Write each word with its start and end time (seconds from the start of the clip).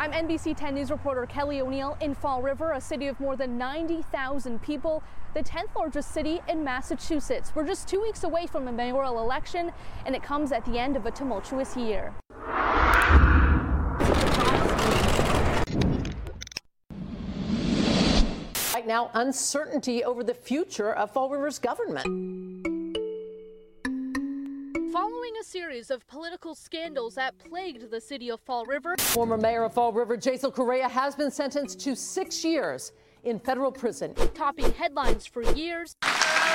I'm 0.00 0.12
NBC 0.12 0.56
10 0.56 0.76
News 0.76 0.92
reporter 0.92 1.26
Kelly 1.26 1.60
O'Neill 1.60 1.96
in 2.00 2.14
Fall 2.14 2.40
River, 2.40 2.70
a 2.70 2.80
city 2.80 3.08
of 3.08 3.18
more 3.18 3.34
than 3.34 3.58
90,000 3.58 4.62
people, 4.62 5.02
the 5.34 5.42
10th 5.42 5.74
largest 5.74 6.12
city 6.12 6.40
in 6.46 6.62
Massachusetts. 6.62 7.50
We're 7.52 7.66
just 7.66 7.88
two 7.88 8.00
weeks 8.00 8.22
away 8.22 8.46
from 8.46 8.68
a 8.68 8.72
mayoral 8.72 9.18
election, 9.18 9.72
and 10.06 10.14
it 10.14 10.22
comes 10.22 10.52
at 10.52 10.64
the 10.66 10.78
end 10.78 10.96
of 10.96 11.06
a 11.06 11.10
tumultuous 11.10 11.76
year. 11.76 12.14
Right 18.72 18.86
now, 18.86 19.10
uncertainty 19.14 20.04
over 20.04 20.22
the 20.22 20.34
future 20.34 20.92
of 20.92 21.10
Fall 21.10 21.28
River's 21.28 21.58
government. 21.58 22.77
Following 25.00 25.34
a 25.40 25.44
series 25.44 25.92
of 25.92 26.04
political 26.08 26.56
scandals 26.56 27.14
that 27.14 27.38
plagued 27.38 27.88
the 27.88 28.00
city 28.00 28.32
of 28.32 28.40
Fall 28.40 28.64
River, 28.64 28.96
former 28.98 29.36
mayor 29.36 29.62
of 29.62 29.72
Fall 29.72 29.92
River, 29.92 30.16
Jasiel 30.16 30.52
Correia, 30.52 30.88
has 30.88 31.14
been 31.14 31.30
sentenced 31.30 31.78
to 31.78 31.94
six 31.94 32.44
years 32.44 32.90
in 33.24 33.38
federal 33.38 33.72
prison. 33.72 34.14
Topping 34.34 34.72
headlines 34.72 35.26
for 35.26 35.42
years, 35.54 35.96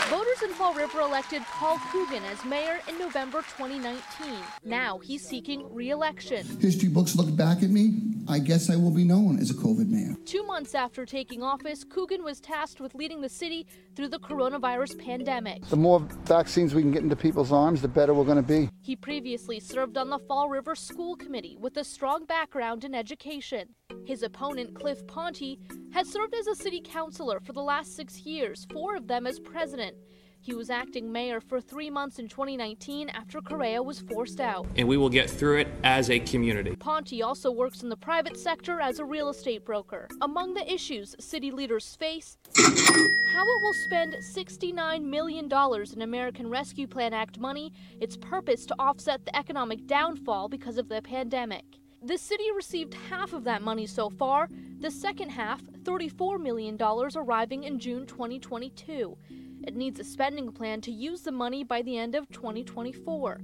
voters 0.09 0.41
in 0.43 0.51
Fall 0.51 0.73
River 0.73 1.01
elected 1.01 1.41
Paul 1.43 1.79
Coogan 1.91 2.23
as 2.25 2.43
mayor 2.45 2.79
in 2.87 2.97
November 2.99 3.39
2019. 3.39 4.35
Now 4.63 4.99
he's 4.99 5.27
seeking 5.27 5.73
re-election. 5.73 6.45
History 6.59 6.89
books 6.89 7.15
look 7.15 7.35
back 7.35 7.63
at 7.63 7.69
me. 7.69 7.99
I 8.27 8.39
guess 8.39 8.69
I 8.69 8.75
will 8.75 8.91
be 8.91 9.03
known 9.03 9.39
as 9.39 9.49
a 9.49 9.53
COVID 9.53 9.89
mayor. 9.89 10.15
Two 10.25 10.43
months 10.43 10.75
after 10.75 11.05
taking 11.05 11.43
office, 11.43 11.83
Coogan 11.83 12.23
was 12.23 12.39
tasked 12.39 12.79
with 12.79 12.95
leading 12.95 13.21
the 13.21 13.29
city 13.29 13.67
through 13.95 14.07
the 14.07 14.19
coronavirus 14.19 14.97
pandemic. 14.97 15.65
The 15.67 15.75
more 15.75 15.99
vaccines 16.23 16.73
we 16.73 16.81
can 16.81 16.91
get 16.91 17.03
into 17.03 17.15
people's 17.15 17.51
arms, 17.51 17.81
the 17.81 17.87
better 17.87 18.13
we're 18.13 18.23
going 18.23 18.37
to 18.37 18.41
be. 18.41 18.69
He 18.81 18.95
previously 18.95 19.59
served 19.59 19.97
on 19.97 20.09
the 20.09 20.19
Fall 20.19 20.49
River 20.49 20.75
School 20.75 21.15
Committee 21.15 21.57
with 21.59 21.75
a 21.77 21.83
strong 21.83 22.25
background 22.25 22.83
in 22.83 22.95
education. 22.95 23.69
His 24.05 24.23
opponent, 24.23 24.73
Cliff 24.73 25.05
Ponte, 25.07 25.57
has 25.93 26.09
served 26.09 26.33
as 26.33 26.47
a 26.47 26.55
city 26.55 26.81
councilor 26.83 27.39
for 27.39 27.53
the 27.53 27.61
last 27.61 27.95
six 27.95 28.21
years, 28.21 28.65
four 28.73 28.95
of 28.95 29.07
them 29.07 29.27
as 29.27 29.39
president. 29.39 29.95
He 30.41 30.53
was 30.53 30.69
acting 30.69 31.09
mayor 31.09 31.39
for 31.39 31.61
three 31.61 31.89
months 31.89 32.19
in 32.19 32.27
2019 32.27 33.09
after 33.09 33.39
Correia 33.39 33.81
was 33.81 34.01
forced 34.01 34.41
out. 34.41 34.65
And 34.75 34.87
we 34.87 34.97
will 34.97 35.07
get 35.07 35.29
through 35.29 35.59
it 35.59 35.67
as 35.83 36.09
a 36.09 36.19
community. 36.19 36.75
Ponte 36.75 37.21
also 37.21 37.49
works 37.49 37.83
in 37.83 37.89
the 37.89 37.95
private 37.95 38.35
sector 38.35 38.81
as 38.81 38.99
a 38.99 39.05
real 39.05 39.29
estate 39.29 39.63
broker. 39.63 40.09
Among 40.21 40.53
the 40.53 40.69
issues 40.69 41.15
city 41.19 41.51
leaders 41.51 41.95
face, 41.95 42.37
how 42.57 43.43
it 43.43 43.61
will 43.61 43.73
spend 43.85 44.15
$69 44.15 45.03
million 45.03 45.49
in 45.93 46.01
American 46.01 46.49
Rescue 46.49 46.87
Plan 46.87 47.13
Act 47.13 47.39
money, 47.39 47.71
its 48.01 48.17
purpose 48.17 48.65
to 48.65 48.75
offset 48.79 49.23
the 49.25 49.37
economic 49.37 49.85
downfall 49.87 50.49
because 50.49 50.77
of 50.77 50.89
the 50.89 51.01
pandemic. 51.03 51.63
The 52.05 52.17
city 52.17 52.51
received 52.53 52.95
half 53.09 53.31
of 53.31 53.45
that 53.45 53.61
money 53.61 53.85
so 53.85 54.09
far, 54.09 54.49
the 54.81 54.91
second 54.91 55.29
half, 55.29 55.61
$34 55.61 56.37
million, 56.37 56.77
arriving 57.15 57.63
in 57.63 57.79
June 57.79 58.05
2022. 58.05 59.17
It 59.65 59.77
needs 59.77 60.01
a 60.01 60.03
spending 60.03 60.51
plan 60.51 60.81
to 60.81 60.91
use 60.91 61.21
the 61.21 61.31
money 61.31 61.63
by 61.63 61.81
the 61.81 61.97
end 61.97 62.15
of 62.15 62.29
2024. 62.29 63.39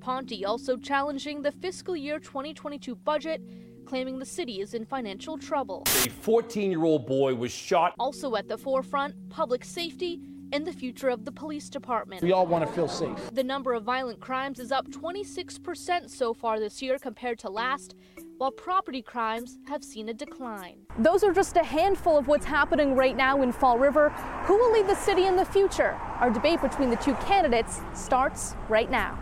Ponte 0.00 0.44
also 0.44 0.76
challenging 0.76 1.40
the 1.40 1.52
fiscal 1.52 1.94
year 1.96 2.18
2022 2.18 2.96
budget, 2.96 3.42
claiming 3.86 4.18
the 4.18 4.26
city 4.26 4.60
is 4.60 4.74
in 4.74 4.84
financial 4.84 5.38
trouble. 5.38 5.84
A 6.04 6.10
14 6.10 6.68
year 6.68 6.82
old 6.82 7.06
boy 7.06 7.36
was 7.36 7.52
shot. 7.52 7.94
Also 8.00 8.34
at 8.34 8.48
the 8.48 8.58
forefront, 8.58 9.14
public 9.28 9.64
safety 9.64 10.20
and 10.52 10.66
the 10.66 10.72
future 10.72 11.08
of 11.08 11.24
the 11.24 11.32
police 11.32 11.68
department. 11.68 12.22
We 12.22 12.32
all 12.32 12.46
want 12.46 12.66
to 12.66 12.72
feel 12.72 12.88
safe. 12.88 13.16
The 13.32 13.44
number 13.44 13.74
of 13.74 13.84
violent 13.84 14.20
crimes 14.20 14.58
is 14.58 14.72
up 14.72 14.88
26% 14.88 16.10
so 16.10 16.34
far 16.34 16.58
this 16.58 16.82
year 16.82 16.98
compared 16.98 17.38
to 17.40 17.50
last, 17.50 17.94
while 18.38 18.50
property 18.50 19.02
crimes 19.02 19.58
have 19.66 19.84
seen 19.84 20.08
a 20.08 20.14
decline. 20.14 20.78
Those 20.98 21.22
are 21.22 21.32
just 21.32 21.56
a 21.56 21.64
handful 21.64 22.16
of 22.16 22.26
what's 22.26 22.46
happening 22.46 22.94
right 22.94 23.16
now 23.16 23.42
in 23.42 23.52
Fall 23.52 23.78
River. 23.78 24.10
Who 24.44 24.56
will 24.56 24.72
lead 24.72 24.86
the 24.86 24.96
city 24.96 25.26
in 25.26 25.36
the 25.36 25.44
future? 25.44 25.98
Our 26.18 26.30
debate 26.30 26.62
between 26.62 26.90
the 26.90 26.96
two 26.96 27.14
candidates 27.14 27.80
starts 27.94 28.54
right 28.68 28.90
now. 28.90 29.18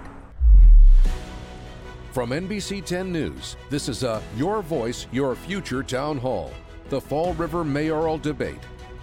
From 2.12 2.30
NBC 2.30 2.84
10 2.84 3.12
News, 3.12 3.56
this 3.70 3.88
is 3.88 4.02
a 4.02 4.22
Your 4.36 4.62
Voice, 4.62 5.06
Your 5.12 5.34
Future 5.34 5.82
Town 5.82 6.18
Hall, 6.18 6.52
the 6.88 7.00
Fall 7.00 7.34
River 7.34 7.64
Mayoral 7.64 8.18
Debate. 8.18 8.58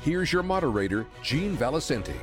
Here's 0.06 0.32
your 0.32 0.44
moderator, 0.44 1.08
Gene 1.24 1.58
Valicenti. 1.58 2.14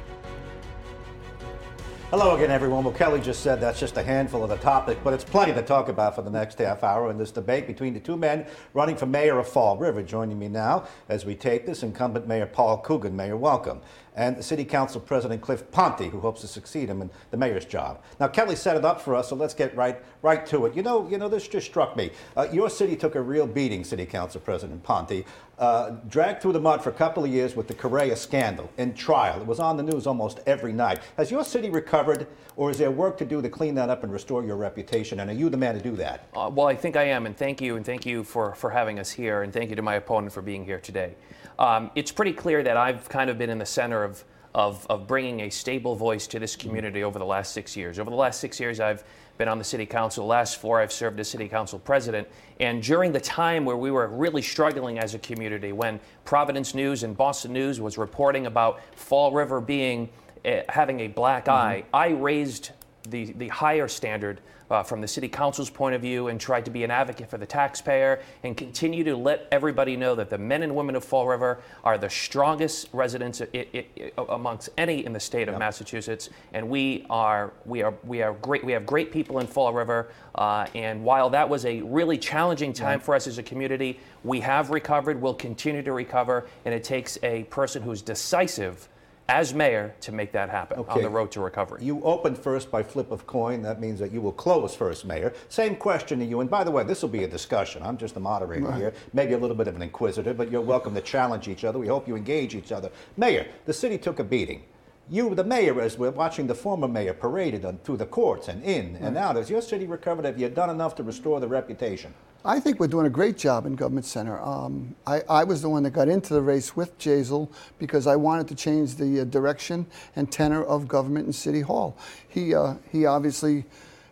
Hello 2.10 2.36
again, 2.36 2.52
everyone. 2.52 2.84
Well, 2.84 2.94
Kelly 2.94 3.20
just 3.20 3.42
said 3.42 3.60
that's 3.60 3.80
just 3.80 3.96
a 3.96 4.04
handful 4.04 4.44
of 4.44 4.50
the 4.50 4.56
topic, 4.58 4.98
but 5.02 5.12
it's 5.12 5.24
plenty 5.24 5.52
to 5.52 5.62
talk 5.62 5.88
about 5.88 6.14
for 6.14 6.22
the 6.22 6.30
next 6.30 6.58
half 6.58 6.84
hour 6.84 7.10
in 7.10 7.18
this 7.18 7.32
debate 7.32 7.66
between 7.66 7.92
the 7.92 7.98
two 7.98 8.16
men 8.16 8.46
running 8.72 8.94
for 8.94 9.06
mayor 9.06 9.36
of 9.40 9.48
Fall 9.48 9.76
River. 9.76 10.00
Joining 10.00 10.38
me 10.38 10.46
now 10.46 10.86
as 11.08 11.24
we 11.24 11.34
take 11.34 11.66
this, 11.66 11.82
incumbent 11.82 12.28
Mayor 12.28 12.46
Paul 12.46 12.78
Coogan. 12.78 13.16
Mayor, 13.16 13.36
welcome 13.36 13.80
and 14.14 14.36
the 14.36 14.42
City 14.42 14.64
Council 14.64 15.00
President 15.00 15.40
Cliff 15.40 15.70
Ponte, 15.70 16.10
who 16.10 16.20
hopes 16.20 16.40
to 16.42 16.46
succeed 16.46 16.88
him 16.88 17.02
in 17.02 17.10
the 17.30 17.36
mayor's 17.36 17.64
job. 17.64 18.02
Now, 18.20 18.28
Kelly 18.28 18.56
set 18.56 18.76
it 18.76 18.84
up 18.84 19.00
for 19.00 19.14
us, 19.14 19.28
so 19.28 19.36
let's 19.36 19.54
get 19.54 19.74
right 19.76 19.98
right 20.22 20.46
to 20.46 20.66
it. 20.66 20.76
You 20.76 20.82
know, 20.82 21.08
you 21.08 21.18
know, 21.18 21.28
this 21.28 21.48
just 21.48 21.66
struck 21.66 21.96
me. 21.96 22.10
Uh, 22.36 22.46
your 22.52 22.70
city 22.70 22.94
took 22.94 23.14
a 23.14 23.20
real 23.20 23.46
beating, 23.46 23.84
City 23.84 24.06
Council 24.06 24.40
President 24.40 24.82
Ponte, 24.82 25.24
uh, 25.58 25.90
dragged 26.08 26.42
through 26.42 26.52
the 26.52 26.60
mud 26.60 26.82
for 26.82 26.90
a 26.90 26.92
couple 26.92 27.24
of 27.24 27.30
years 27.30 27.56
with 27.56 27.68
the 27.68 27.74
Correia 27.74 28.16
scandal 28.16 28.70
in 28.78 28.94
trial. 28.94 29.40
It 29.40 29.46
was 29.46 29.60
on 29.60 29.76
the 29.76 29.82
news 29.82 30.06
almost 30.06 30.40
every 30.46 30.72
night. 30.72 31.00
Has 31.16 31.30
your 31.30 31.44
city 31.44 31.70
recovered, 31.70 32.26
or 32.56 32.70
is 32.70 32.78
there 32.78 32.90
work 32.90 33.18
to 33.18 33.24
do 33.24 33.42
to 33.42 33.48
clean 33.48 33.74
that 33.76 33.90
up 33.90 34.04
and 34.04 34.12
restore 34.12 34.44
your 34.44 34.56
reputation? 34.56 35.20
And 35.20 35.30
are 35.30 35.34
you 35.34 35.48
the 35.50 35.56
man 35.56 35.74
to 35.74 35.80
do 35.80 35.96
that? 35.96 36.28
Uh, 36.34 36.50
well, 36.52 36.66
I 36.66 36.76
think 36.76 36.96
I 36.96 37.04
am, 37.04 37.26
and 37.26 37.36
thank 37.36 37.60
you, 37.60 37.76
and 37.76 37.84
thank 37.84 38.06
you 38.06 38.22
for, 38.24 38.54
for 38.54 38.70
having 38.70 38.98
us 38.98 39.10
here, 39.10 39.42
and 39.42 39.52
thank 39.52 39.70
you 39.70 39.76
to 39.76 39.82
my 39.82 39.94
opponent 39.94 40.32
for 40.32 40.42
being 40.42 40.64
here 40.64 40.78
today. 40.78 41.14
Um, 41.62 41.90
it's 41.94 42.12
pretty 42.12 42.32
clear 42.34 42.62
that 42.62 42.76
I've 42.76 43.08
kind 43.08 43.30
of 43.30 43.38
been 43.38 43.48
in 43.48 43.58
the 43.58 43.66
center 43.66 44.04
of 44.04 44.22
of, 44.54 44.86
of 44.90 45.06
bringing 45.06 45.40
a 45.40 45.50
stable 45.50 45.96
voice 45.96 46.26
to 46.28 46.38
this 46.38 46.56
community 46.56 47.02
over 47.02 47.18
the 47.18 47.24
last 47.24 47.52
six 47.52 47.76
years. 47.76 47.98
Over 47.98 48.10
the 48.10 48.16
last 48.16 48.40
six 48.40 48.60
years, 48.60 48.80
I've 48.80 49.02
been 49.38 49.48
on 49.48 49.58
the 49.58 49.64
city 49.64 49.86
council. 49.86 50.26
Last 50.26 50.60
four, 50.60 50.80
I've 50.80 50.92
served 50.92 51.18
as 51.20 51.28
city 51.28 51.48
council 51.48 51.78
president. 51.78 52.28
And 52.60 52.82
during 52.82 53.12
the 53.12 53.20
time 53.20 53.64
where 53.64 53.76
we 53.76 53.90
were 53.90 54.08
really 54.08 54.42
struggling 54.42 54.98
as 54.98 55.14
a 55.14 55.18
community, 55.18 55.72
when 55.72 56.00
Providence 56.24 56.74
News 56.74 57.02
and 57.02 57.16
Boston 57.16 57.52
News 57.52 57.80
was 57.80 57.96
reporting 57.96 58.46
about 58.46 58.80
Fall 58.94 59.32
River 59.32 59.60
being 59.60 60.10
uh, 60.44 60.60
having 60.68 61.00
a 61.00 61.08
black 61.08 61.46
mm-hmm. 61.46 61.52
eye, 61.52 61.84
I 61.94 62.08
raised 62.08 62.72
the, 63.08 63.32
the 63.32 63.48
higher 63.48 63.88
standard 63.88 64.40
uh, 64.72 64.82
from 64.82 65.02
the 65.02 65.06
city 65.06 65.28
council's 65.28 65.68
point 65.68 65.94
of 65.94 66.00
view 66.00 66.28
and 66.28 66.40
tried 66.40 66.64
to 66.64 66.70
be 66.70 66.82
an 66.82 66.90
advocate 66.90 67.28
for 67.28 67.36
the 67.36 67.46
taxpayer 67.46 68.20
and 68.42 68.56
continue 68.56 69.04
to 69.04 69.14
let 69.14 69.46
everybody 69.52 69.96
know 69.96 70.14
that 70.14 70.30
the 70.30 70.38
men 70.38 70.62
and 70.62 70.74
women 70.74 70.96
of 70.96 71.04
Fall 71.04 71.28
River 71.28 71.60
are 71.84 71.98
the 71.98 72.08
strongest 72.08 72.88
residents 72.92 73.42
it, 73.42 73.50
it, 73.52 73.90
it, 73.94 74.14
amongst 74.16 74.70
any 74.78 75.04
in 75.04 75.12
the 75.12 75.20
state 75.20 75.46
of 75.48 75.52
yep. 75.52 75.58
Massachusetts, 75.60 76.30
and 76.54 76.68
we 76.68 77.04
are 77.10 77.52
we 77.66 77.82
are 77.82 77.94
we 78.04 78.22
are 78.22 78.32
great. 78.34 78.64
We 78.64 78.72
have 78.72 78.86
great 78.86 79.12
people 79.12 79.40
in 79.40 79.46
Fall 79.46 79.72
River, 79.72 80.10
uh, 80.34 80.66
and 80.74 81.04
while 81.04 81.28
that 81.30 81.48
was 81.48 81.66
a 81.66 81.82
really 81.82 82.16
challenging 82.16 82.72
time 82.72 82.98
for 82.98 83.14
us 83.14 83.26
as 83.26 83.36
a 83.36 83.42
community, 83.42 84.00
we 84.24 84.40
have 84.40 84.70
recovered. 84.70 85.20
We'll 85.20 85.34
continue 85.34 85.82
to 85.82 85.92
recover, 85.92 86.46
and 86.64 86.74
it 86.74 86.82
takes 86.82 87.18
a 87.22 87.44
person 87.44 87.82
who's 87.82 88.00
decisive 88.00 88.88
as 89.28 89.54
mayor 89.54 89.94
to 90.00 90.12
make 90.12 90.32
that 90.32 90.50
happen 90.50 90.78
okay. 90.80 90.92
on 90.92 91.02
the 91.02 91.08
road 91.08 91.30
to 91.32 91.40
recovery. 91.40 91.82
You 91.82 92.02
opened 92.02 92.36
first 92.36 92.70
by 92.70 92.82
flip 92.82 93.10
of 93.10 93.26
coin. 93.26 93.62
That 93.62 93.80
means 93.80 93.98
that 94.00 94.12
you 94.12 94.20
will 94.20 94.32
close 94.32 94.74
first, 94.74 95.04
Mayor. 95.04 95.32
Same 95.48 95.76
question 95.76 96.18
to 96.18 96.24
you. 96.24 96.40
And 96.40 96.50
by 96.50 96.64
the 96.64 96.70
way, 96.70 96.84
this 96.84 97.02
will 97.02 97.08
be 97.08 97.24
a 97.24 97.28
discussion. 97.28 97.82
I'm 97.82 97.96
just 97.96 98.14
the 98.14 98.20
moderator 98.20 98.66
right. 98.66 98.76
here, 98.76 98.94
maybe 99.12 99.34
a 99.34 99.38
little 99.38 99.56
bit 99.56 99.68
of 99.68 99.76
an 99.76 99.82
inquisitor, 99.82 100.34
but 100.34 100.50
you're 100.50 100.60
welcome 100.60 100.94
to 100.94 101.00
challenge 101.00 101.48
each 101.48 101.64
other. 101.64 101.78
We 101.78 101.86
hope 101.86 102.08
you 102.08 102.16
engage 102.16 102.54
each 102.54 102.72
other. 102.72 102.90
Mayor, 103.16 103.46
the 103.64 103.72
city 103.72 103.98
took 103.98 104.18
a 104.18 104.24
beating. 104.24 104.64
You, 105.10 105.34
the 105.34 105.44
mayor, 105.44 105.80
as 105.80 105.98
we're 105.98 106.10
watching 106.10 106.46
the 106.46 106.54
former 106.54 106.88
mayor 106.88 107.12
paraded 107.12 107.64
on, 107.64 107.78
through 107.78 107.98
the 107.98 108.06
courts 108.06 108.48
and 108.48 108.62
in 108.62 108.94
right. 108.94 109.02
and 109.02 109.16
out, 109.16 109.36
has 109.36 109.50
your 109.50 109.60
city 109.60 109.86
recovered? 109.86 110.24
Have 110.24 110.38
you 110.38 110.48
done 110.48 110.70
enough 110.70 110.94
to 110.96 111.02
restore 111.02 111.40
the 111.40 111.48
reputation? 111.48 112.14
I 112.44 112.58
think 112.58 112.80
we're 112.80 112.88
doing 112.88 113.06
a 113.06 113.10
great 113.10 113.38
job 113.38 113.66
in 113.66 113.76
Government 113.76 114.04
Center. 114.04 114.40
Um, 114.40 114.96
I, 115.06 115.22
I, 115.28 115.44
was 115.44 115.62
the 115.62 115.68
one 115.68 115.84
that 115.84 115.90
got 115.90 116.08
into 116.08 116.34
the 116.34 116.42
race 116.42 116.74
with 116.74 116.98
Jasiel 116.98 117.48
because 117.78 118.08
I 118.08 118.16
wanted 118.16 118.48
to 118.48 118.56
change 118.56 118.96
the 118.96 119.20
uh, 119.20 119.24
direction 119.24 119.86
and 120.16 120.30
tenor 120.30 120.64
of 120.64 120.88
government 120.88 121.26
in 121.26 121.32
City 121.32 121.60
Hall. 121.60 121.96
He, 122.28 122.52
uh, 122.52 122.74
he 122.90 123.06
obviously 123.06 123.64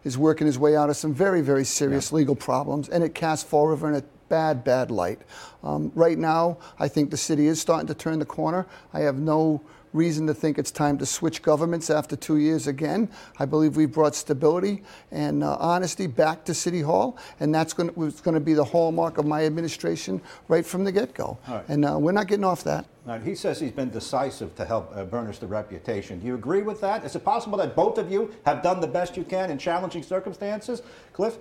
is 0.04 0.16
working 0.16 0.46
his 0.46 0.60
way 0.60 0.76
out 0.76 0.90
of 0.90 0.96
some 0.96 1.12
very, 1.12 1.40
very 1.40 1.64
serious 1.64 2.12
yeah. 2.12 2.19
legal 2.19 2.36
problems, 2.36 2.88
and 2.88 3.02
it 3.02 3.14
casts 3.14 3.48
Fall 3.48 3.66
River 3.66 3.88
in 3.88 3.96
a 3.96 4.04
bad, 4.28 4.62
bad 4.62 4.93
light. 4.93 5.19
Um, 5.64 5.90
right 5.94 6.16
now, 6.16 6.58
I 6.78 6.86
think 6.86 7.10
the 7.10 7.16
city 7.16 7.48
is 7.48 7.60
starting 7.60 7.88
to 7.88 7.94
turn 7.94 8.20
the 8.20 8.25
corner. 8.25 8.64
I 8.93 9.00
have 9.00 9.19
no 9.19 9.60
reason 9.92 10.26
to 10.26 10.34
think 10.34 10.58
it's 10.58 10.70
time 10.70 10.98
to 10.98 11.06
switch 11.06 11.42
governments 11.42 11.90
after 11.90 12.16
two 12.16 12.37
years 12.37 12.66
again. 12.66 13.08
I 13.38 13.44
believe 13.44 13.76
we've 13.76 13.92
brought 13.92 14.14
stability 14.14 14.82
and 15.10 15.42
uh, 15.42 15.56
honesty 15.56 16.06
back 16.06 16.44
to 16.44 16.54
City 16.54 16.81
Hall, 16.81 17.19
and 17.40 17.54
that's 17.54 17.72
going 17.72 17.92
to 17.94 18.40
be 18.40 18.54
the 18.54 18.64
hallmark 18.64 19.19
of 19.19 19.26
my 19.26 19.44
administration 19.44 20.20
right 20.48 20.64
from 20.64 20.84
the 20.84 20.92
get 20.92 21.14
go. 21.14 21.38
Right. 21.48 21.69
And 21.69 21.84
uh, 21.84 21.98
we're 21.98 22.12
not 22.12 22.26
getting 22.26 22.44
off 22.44 22.64
that. 22.64 22.87
Right. 23.04 23.22
He 23.22 23.34
says 23.34 23.58
he's 23.58 23.72
been 23.72 23.90
decisive 23.90 24.54
to 24.56 24.64
help 24.64 24.92
uh, 24.94 25.04
burnish 25.04 25.38
the 25.38 25.46
reputation. 25.46 26.20
Do 26.20 26.26
you 26.26 26.34
agree 26.34 26.62
with 26.62 26.81
that? 26.82 27.04
Is 27.04 27.16
it 27.16 27.25
possible 27.25 27.58
that 27.58 27.75
both 27.75 27.98
of 27.98 28.12
you 28.12 28.32
have 28.44 28.62
done 28.62 28.81
the 28.81 28.86
best 28.86 29.16
you 29.16 29.25
can 29.25 29.50
in 29.50 29.58
challenging 29.58 30.02
circumstances? 30.02 30.82
Cliff? 31.12 31.38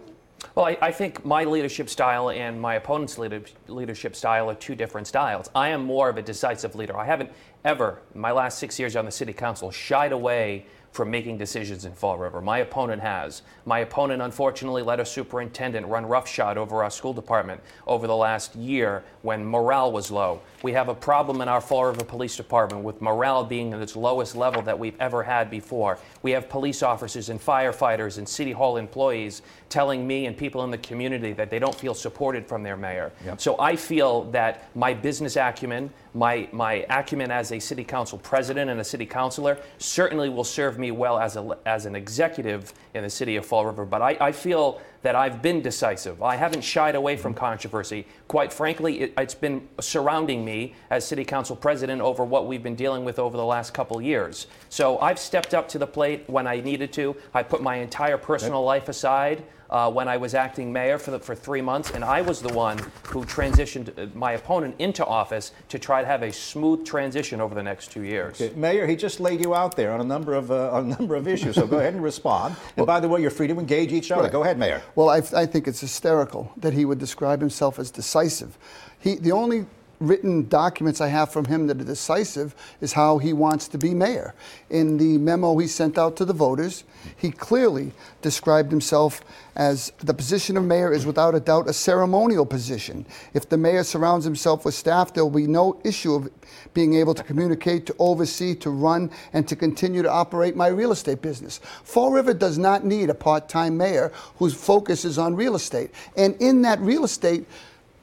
Well, 0.56 0.66
I, 0.66 0.78
I, 0.82 0.92
think 0.92 1.26
my 1.26 1.44
leadership 1.44 1.90
style 1.90 2.30
and 2.30 2.60
my 2.60 2.76
opponent's 2.76 3.18
leader, 3.18 3.42
leadership 3.68 4.16
style 4.16 4.50
are 4.50 4.56
two 4.56 4.76
different 4.76 5.08
styles. 5.08 5.50
I 5.54 5.70
am 5.70 5.84
more 5.84 6.10
of 6.10 6.18
a 6.18 6.22
decisive 6.22 6.76
leader. 6.76 6.98
I 6.98 7.06
haven't 7.06 7.32
ever, 7.66 8.00
in 8.14 8.22
my 8.22 8.32
last 8.32 8.60
six 8.60 8.80
years 8.80 8.96
on 8.96 9.06
the 9.06 9.12
city 9.12 9.34
council, 9.34 9.72
shied 9.72 10.12
away 10.12 10.66
from 10.92 11.12
making 11.12 11.38
decisions 11.38 11.86
in 11.86 11.94
Fall 11.94 12.18
River. 12.18 12.42
My 12.42 12.60
opponent 12.60 13.02
has. 13.02 13.44
My 13.66 13.80
opponent, 13.80 14.22
unfortunately, 14.22 14.82
let 14.82 15.00
a 15.00 15.06
superintendent 15.06 15.86
run 15.88 16.06
roughshod 16.06 16.58
over 16.58 16.84
our 16.84 16.90
school 16.90 17.14
department 17.14 17.62
over 17.86 18.08
the 18.08 18.16
last 18.16 18.56
year 18.56 19.04
when 19.22 19.46
morale 19.46 19.92
was 19.92 20.10
low. 20.10 20.42
We 20.62 20.74
have 20.74 20.90
a 20.90 20.96
problem 20.96 21.42
in 21.42 21.48
our 21.48 21.62
Fall 21.62 21.86
River 21.86 22.04
Police 22.04 22.36
Department 22.36 22.84
with 22.84 23.02
morale 23.02 23.46
being 23.46 23.74
at 23.74 23.82
its 23.82 23.96
lowest 23.96 24.36
level 24.36 24.62
that 24.64 24.78
we've 24.78 25.00
ever 25.00 25.24
had 25.24 25.50
before. 25.50 26.00
We 26.22 26.32
have 26.32 26.50
police 26.50 26.84
officers 26.84 27.30
and 27.30 27.40
firefighters 27.40 28.18
and 28.18 28.28
City 28.28 28.52
Hall 28.52 28.76
employees 28.76 29.42
telling 29.70 30.06
me 30.06 30.26
and 30.26 30.36
people 30.36 30.64
in 30.66 30.72
the 30.72 30.78
community 30.80 31.32
that 31.34 31.50
they 31.50 31.60
don't 31.60 31.76
feel 31.76 31.94
supported 31.94 32.46
from 32.46 32.64
their 32.64 32.76
mayor. 32.76 33.14
Yep. 33.26 33.40
So 33.40 33.60
I 33.60 33.76
feel 33.76 34.24
that 34.32 34.76
my 34.76 34.94
business 34.94 35.38
acumen, 35.38 35.92
my, 36.14 36.50
my 36.52 36.86
acumen 36.90 37.32
as 37.32 37.52
a 37.54 37.60
city 37.60 37.86
council 37.86 38.18
president 38.18 38.70
and 38.70 38.82
a 38.82 38.84
city 38.84 39.06
councilor 39.06 39.58
certainly 39.78 40.28
will 40.28 40.44
serve 40.44 40.78
me 40.78 40.92
well 40.92 41.20
as, 41.20 41.38
a, 41.38 41.58
as 41.66 41.86
an 41.86 41.96
executive 41.96 42.74
in 42.94 43.04
the 43.04 43.10
city 43.10 43.38
of 43.38 43.46
Fall 43.46 43.66
River. 43.66 43.86
But 43.86 44.02
I, 44.02 44.18
I 44.20 44.32
feel 44.34 44.82
that 45.02 45.16
I've 45.16 45.42
been 45.42 45.62
decisive. 45.62 46.22
I 46.22 46.36
haven't 46.36 46.62
shied 46.62 46.96
away 46.96 47.16
from 47.16 47.34
controversy. 47.34 48.06
Quite 48.28 48.52
frankly, 48.52 49.02
it, 49.02 49.14
has 49.18 49.34
been 49.34 49.68
surrounding 49.80 50.44
me 50.44 50.76
as 50.90 51.06
city 51.06 51.24
council 51.24 51.56
president 51.56 52.02
over 52.02 52.24
what 52.24 52.48
we've 52.48 52.64
been 52.64 52.76
dealing 52.76 53.06
with 53.06 53.20
over 53.20 53.38
the 53.38 53.46
last 53.46 53.74
couple 53.74 54.02
years. 54.02 54.48
So 54.70 55.00
I've 55.00 55.20
stepped 55.20 55.54
up 55.54 55.70
to 55.70 55.80
the 55.80 55.88
plate 55.88 56.24
when 56.28 56.48
I 56.48 56.60
needed 56.60 56.92
to. 56.94 57.16
I 57.34 57.44
put 57.44 57.62
my 57.62 57.76
entire 57.76 58.18
personal 58.18 58.64
life 58.64 58.90
aside 58.90 59.44
uh, 59.70 59.92
when 59.92 60.08
I 60.08 60.18
was 60.18 60.34
acting 60.34 60.72
mayor 60.72 60.98
for, 60.98 61.12
the, 61.12 61.20
for 61.20 61.36
three 61.36 61.62
months, 61.62 61.92
and 61.92 62.04
I 62.04 62.22
was 62.22 62.42
the 62.42 62.54
one 62.54 62.78
who 63.04 63.24
transitioned 63.26 63.98
uh, 63.98 64.08
my 64.16 64.34
opponent 64.34 64.76
into 64.80 65.06
office 65.06 65.52
to 65.70 65.80
try 65.80 66.02
to 66.02 66.08
have 66.08 66.24
a 66.24 66.32
smooth 66.32 66.86
transition 66.86 67.40
over 67.42 67.56
the 67.56 67.64
next 67.64 67.92
two 67.92 68.04
years. 68.04 68.42
Okay. 68.42 68.56
Mayor, 68.56 68.88
he 68.88 68.96
just 68.96 69.20
laid 69.20 69.42
you 69.42 69.54
out 69.56 69.76
there 69.76 69.92
on 69.92 70.02
a 70.02 70.04
number 70.04 70.34
of 70.34 70.52
uh, 70.52 70.72
on 70.72 70.92
a 70.92 70.96
number 70.96 71.16
of 71.16 71.28
issues, 71.28 71.56
so 71.56 71.68
go 71.68 71.80
ahead 71.80 71.94
and 71.94 72.04
respond. 72.04 72.56
And 72.70 72.86
well, 72.86 72.86
by 72.86 73.00
the 73.00 73.10
way, 73.10 73.22
you're 73.22 73.32
free 73.32 73.48
to 73.48 73.60
engage 73.60 73.92
each 73.92 74.12
other. 74.12 74.24
Right. 74.24 74.32
Go 74.32 74.44
ahead, 74.44 74.58
Mayor. 74.58 74.82
Well, 74.96 75.10
I, 75.10 75.18
I 75.36 75.46
think 75.46 75.68
it's 75.68 75.82
hysterical 75.82 76.52
that 76.58 76.74
he 76.74 76.86
would 76.86 77.00
describe 77.00 77.40
himself 77.40 77.80
as 77.80 77.90
decisive. 77.90 78.58
He, 79.00 79.16
the 79.16 79.32
only 79.32 79.66
written 80.00 80.48
documents 80.48 81.02
I 81.02 81.08
have 81.08 81.32
from 81.32 81.46
him 81.46 81.68
that 81.68 81.82
are 81.82 81.86
decisive 81.86 82.56
is 82.82 82.94
how 82.94 83.18
he 83.18 83.34
wants 83.34 83.68
to 83.70 83.78
be 83.78 83.94
mayor. 83.94 84.34
In 84.70 84.98
the 84.98 85.18
memo 85.18 85.58
he 85.58 85.68
sent 85.68 85.98
out 85.98 86.16
to 86.18 86.26
the 86.26 86.34
voters, 86.34 86.84
he 87.18 87.32
clearly 87.32 87.92
described 88.22 88.72
himself 88.72 89.22
as 89.56 89.92
the 90.00 90.14
position 90.14 90.56
of 90.56 90.64
mayor 90.64 90.94
is 90.94 91.06
without 91.06 91.36
a 91.36 91.40
doubt 91.40 91.70
a 91.70 91.74
ceremonial 91.74 92.46
position. 92.46 93.06
If 93.34 93.50
the 93.50 93.58
mayor 93.58 93.84
surrounds 93.84 94.24
himself 94.24 94.64
with 94.64 94.74
staff, 94.74 95.14
there 95.14 95.24
will 95.24 95.32
be 95.32 95.48
no 95.48 95.82
issue 95.84 96.14
of 96.14 96.30
being 96.74 96.94
able 96.96 97.14
to 97.14 97.24
communicate, 97.24 97.86
to 97.88 97.96
oversee, 98.00 98.56
to 98.56 98.70
run, 98.70 99.12
and 99.34 99.48
to 99.48 99.56
continue 99.56 100.02
to 100.02 100.10
operate 100.10 100.56
my 100.56 100.68
real 100.68 100.92
estate 100.92 101.22
business. 101.22 101.60
Fall 101.84 102.12
River 102.12 102.34
does 102.34 102.58
not 102.58 102.86
need 102.86 103.10
a 103.10 103.14
part 103.14 103.50
time 103.50 103.78
mayor 103.78 104.14
whose 104.38 104.54
focus 104.54 105.04
is 105.04 105.18
on 105.18 105.36
real 105.36 105.56
estate. 105.56 105.92
And 106.16 106.36
in 106.40 106.62
that 106.62 106.80
real 106.80 107.04
estate, 107.04 107.46